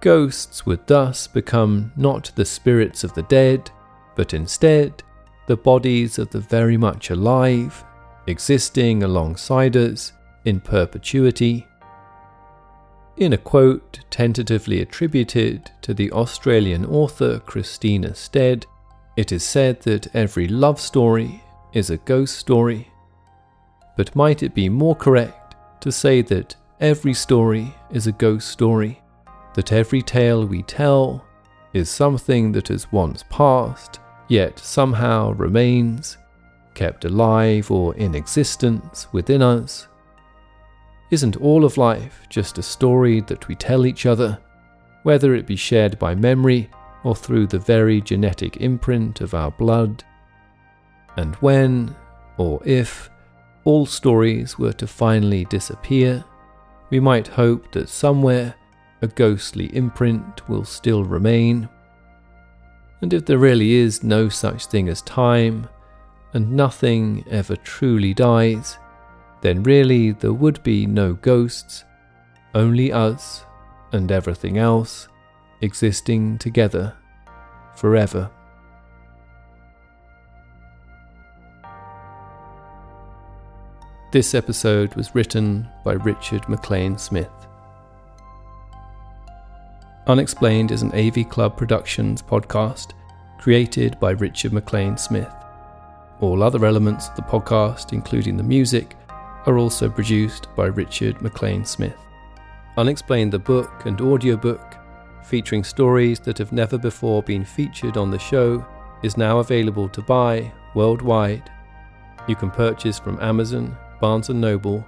Ghosts 0.00 0.66
would 0.66 0.86
thus 0.86 1.26
become 1.26 1.92
not 1.96 2.32
the 2.34 2.44
spirits 2.44 3.04
of 3.04 3.14
the 3.14 3.22
dead, 3.22 3.70
but 4.16 4.34
instead 4.34 5.02
the 5.46 5.56
bodies 5.56 6.18
of 6.18 6.30
the 6.30 6.40
very 6.40 6.76
much 6.76 7.10
alive, 7.10 7.84
existing 8.26 9.02
alongside 9.02 9.76
us 9.76 10.12
in 10.44 10.60
perpetuity. 10.60 11.66
In 13.16 13.32
a 13.32 13.38
quote 13.38 14.00
tentatively 14.10 14.80
attributed 14.80 15.70
to 15.82 15.94
the 15.94 16.10
Australian 16.12 16.86
author 16.86 17.38
Christina 17.40 18.14
Stead, 18.14 18.66
it 19.16 19.32
is 19.32 19.44
said 19.44 19.82
that 19.82 20.14
every 20.14 20.48
love 20.48 20.80
story 20.80 21.42
is 21.72 21.90
a 21.90 21.98
ghost 21.98 22.36
story. 22.36 22.90
But 23.96 24.16
might 24.16 24.42
it 24.42 24.54
be 24.54 24.68
more 24.68 24.96
correct 24.96 25.54
to 25.82 25.92
say 25.92 26.22
that 26.22 26.56
every 26.80 27.14
story 27.14 27.74
is 27.90 28.06
a 28.06 28.12
ghost 28.12 28.48
story? 28.48 29.02
that 29.54 29.72
every 29.72 30.02
tale 30.02 30.46
we 30.46 30.62
tell 30.62 31.24
is 31.72 31.90
something 31.90 32.52
that 32.52 32.68
has 32.68 32.90
once 32.92 33.24
passed, 33.30 34.00
yet 34.28 34.58
somehow 34.58 35.32
remains, 35.32 36.18
kept 36.74 37.04
alive 37.04 37.70
or 37.70 37.94
in 37.96 38.14
existence 38.14 39.06
within 39.12 39.42
us? 39.42 39.88
Isn't 41.12 41.36
all 41.36 41.66
of 41.66 41.76
life 41.76 42.22
just 42.30 42.56
a 42.56 42.62
story 42.62 43.20
that 43.26 43.46
we 43.46 43.54
tell 43.54 43.84
each 43.84 44.06
other, 44.06 44.38
whether 45.02 45.34
it 45.34 45.46
be 45.46 45.56
shared 45.56 45.98
by 45.98 46.14
memory 46.14 46.70
or 47.04 47.14
through 47.14 47.48
the 47.48 47.58
very 47.58 48.00
genetic 48.00 48.56
imprint 48.62 49.20
of 49.20 49.34
our 49.34 49.50
blood? 49.50 50.02
And 51.18 51.34
when, 51.36 51.94
or 52.38 52.62
if, 52.64 53.10
all 53.64 53.84
stories 53.84 54.58
were 54.58 54.72
to 54.72 54.86
finally 54.86 55.44
disappear, 55.44 56.24
we 56.88 56.98
might 56.98 57.28
hope 57.28 57.70
that 57.72 57.90
somewhere 57.90 58.54
a 59.02 59.06
ghostly 59.06 59.66
imprint 59.76 60.48
will 60.48 60.64
still 60.64 61.04
remain. 61.04 61.68
And 63.02 63.12
if 63.12 63.26
there 63.26 63.36
really 63.36 63.72
is 63.74 64.02
no 64.02 64.30
such 64.30 64.64
thing 64.64 64.88
as 64.88 65.02
time, 65.02 65.68
and 66.32 66.52
nothing 66.52 67.22
ever 67.30 67.56
truly 67.56 68.14
dies, 68.14 68.78
then 69.42 69.62
really 69.62 70.12
there 70.12 70.32
would 70.32 70.62
be 70.62 70.86
no 70.86 71.14
ghosts, 71.14 71.84
only 72.54 72.92
us 72.92 73.44
and 73.92 74.10
everything 74.10 74.56
else 74.56 75.08
existing 75.60 76.38
together 76.38 76.94
forever. 77.76 78.30
This 84.12 84.34
episode 84.34 84.94
was 84.94 85.14
written 85.14 85.68
by 85.84 85.94
Richard 85.94 86.48
McLean 86.48 86.98
Smith. 86.98 87.30
Unexplained 90.06 90.70
is 90.70 90.82
an 90.82 90.92
AV 90.92 91.28
Club 91.28 91.56
Productions 91.56 92.22
podcast 92.22 92.92
created 93.38 93.98
by 93.98 94.10
Richard 94.10 94.52
McLean 94.52 94.96
Smith. 94.96 95.32
All 96.20 96.42
other 96.42 96.64
elements 96.66 97.08
of 97.08 97.16
the 97.16 97.22
podcast, 97.22 97.92
including 97.92 98.36
the 98.36 98.42
music, 98.42 98.96
are 99.46 99.58
also 99.58 99.88
produced 99.88 100.48
by 100.54 100.66
Richard 100.66 101.20
McLean 101.20 101.64
Smith. 101.64 101.96
Unexplained 102.76 103.32
the 103.32 103.38
book 103.38 103.86
and 103.86 104.00
audiobook, 104.00 104.76
featuring 105.24 105.64
stories 105.64 106.20
that 106.20 106.38
have 106.38 106.52
never 106.52 106.78
before 106.78 107.22
been 107.22 107.44
featured 107.44 107.96
on 107.96 108.10
the 108.10 108.18
show, 108.18 108.64
is 109.02 109.16
now 109.16 109.38
available 109.38 109.88
to 109.88 110.02
buy 110.02 110.52
worldwide. 110.74 111.50
You 112.28 112.36
can 112.36 112.50
purchase 112.50 112.98
from 112.98 113.20
Amazon, 113.20 113.76
Barnes 114.00 114.28
& 114.28 114.30
Noble, 114.30 114.86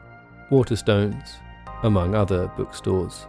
Waterstones, 0.51 1.35
among 1.83 2.15
other 2.15 2.47
bookstores. 2.57 3.27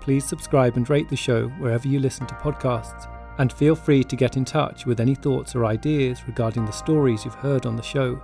Please 0.00 0.24
subscribe 0.24 0.76
and 0.76 0.88
rate 0.88 1.08
the 1.08 1.16
show 1.16 1.48
wherever 1.48 1.86
you 1.86 2.00
listen 2.00 2.26
to 2.26 2.34
podcasts, 2.34 3.08
and 3.38 3.52
feel 3.52 3.74
free 3.74 4.02
to 4.04 4.16
get 4.16 4.36
in 4.36 4.44
touch 4.44 4.84
with 4.84 5.00
any 5.00 5.14
thoughts 5.14 5.54
or 5.54 5.64
ideas 5.64 6.26
regarding 6.26 6.64
the 6.64 6.72
stories 6.72 7.24
you've 7.24 7.34
heard 7.34 7.66
on 7.66 7.76
the 7.76 7.82
show. 7.82 8.20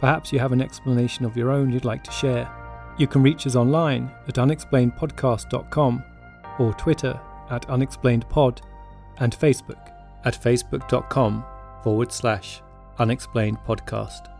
Perhaps 0.00 0.32
you 0.32 0.38
have 0.38 0.52
an 0.52 0.62
explanation 0.62 1.24
of 1.24 1.36
your 1.36 1.50
own 1.50 1.72
you'd 1.72 1.84
like 1.84 2.04
to 2.04 2.10
share. 2.10 2.50
You 2.98 3.06
can 3.06 3.22
reach 3.22 3.46
us 3.46 3.56
online 3.56 4.10
at 4.28 4.34
unexplainedpodcast.com 4.34 6.04
or 6.58 6.74
Twitter 6.74 7.20
at 7.50 7.66
unexplainedpod 7.68 8.60
and 9.18 9.36
Facebook 9.36 9.92
at 10.24 10.40
facebook.com 10.40 11.44
forward 11.82 12.12
slash 12.12 12.62
unexplainedpodcast. 12.98 14.35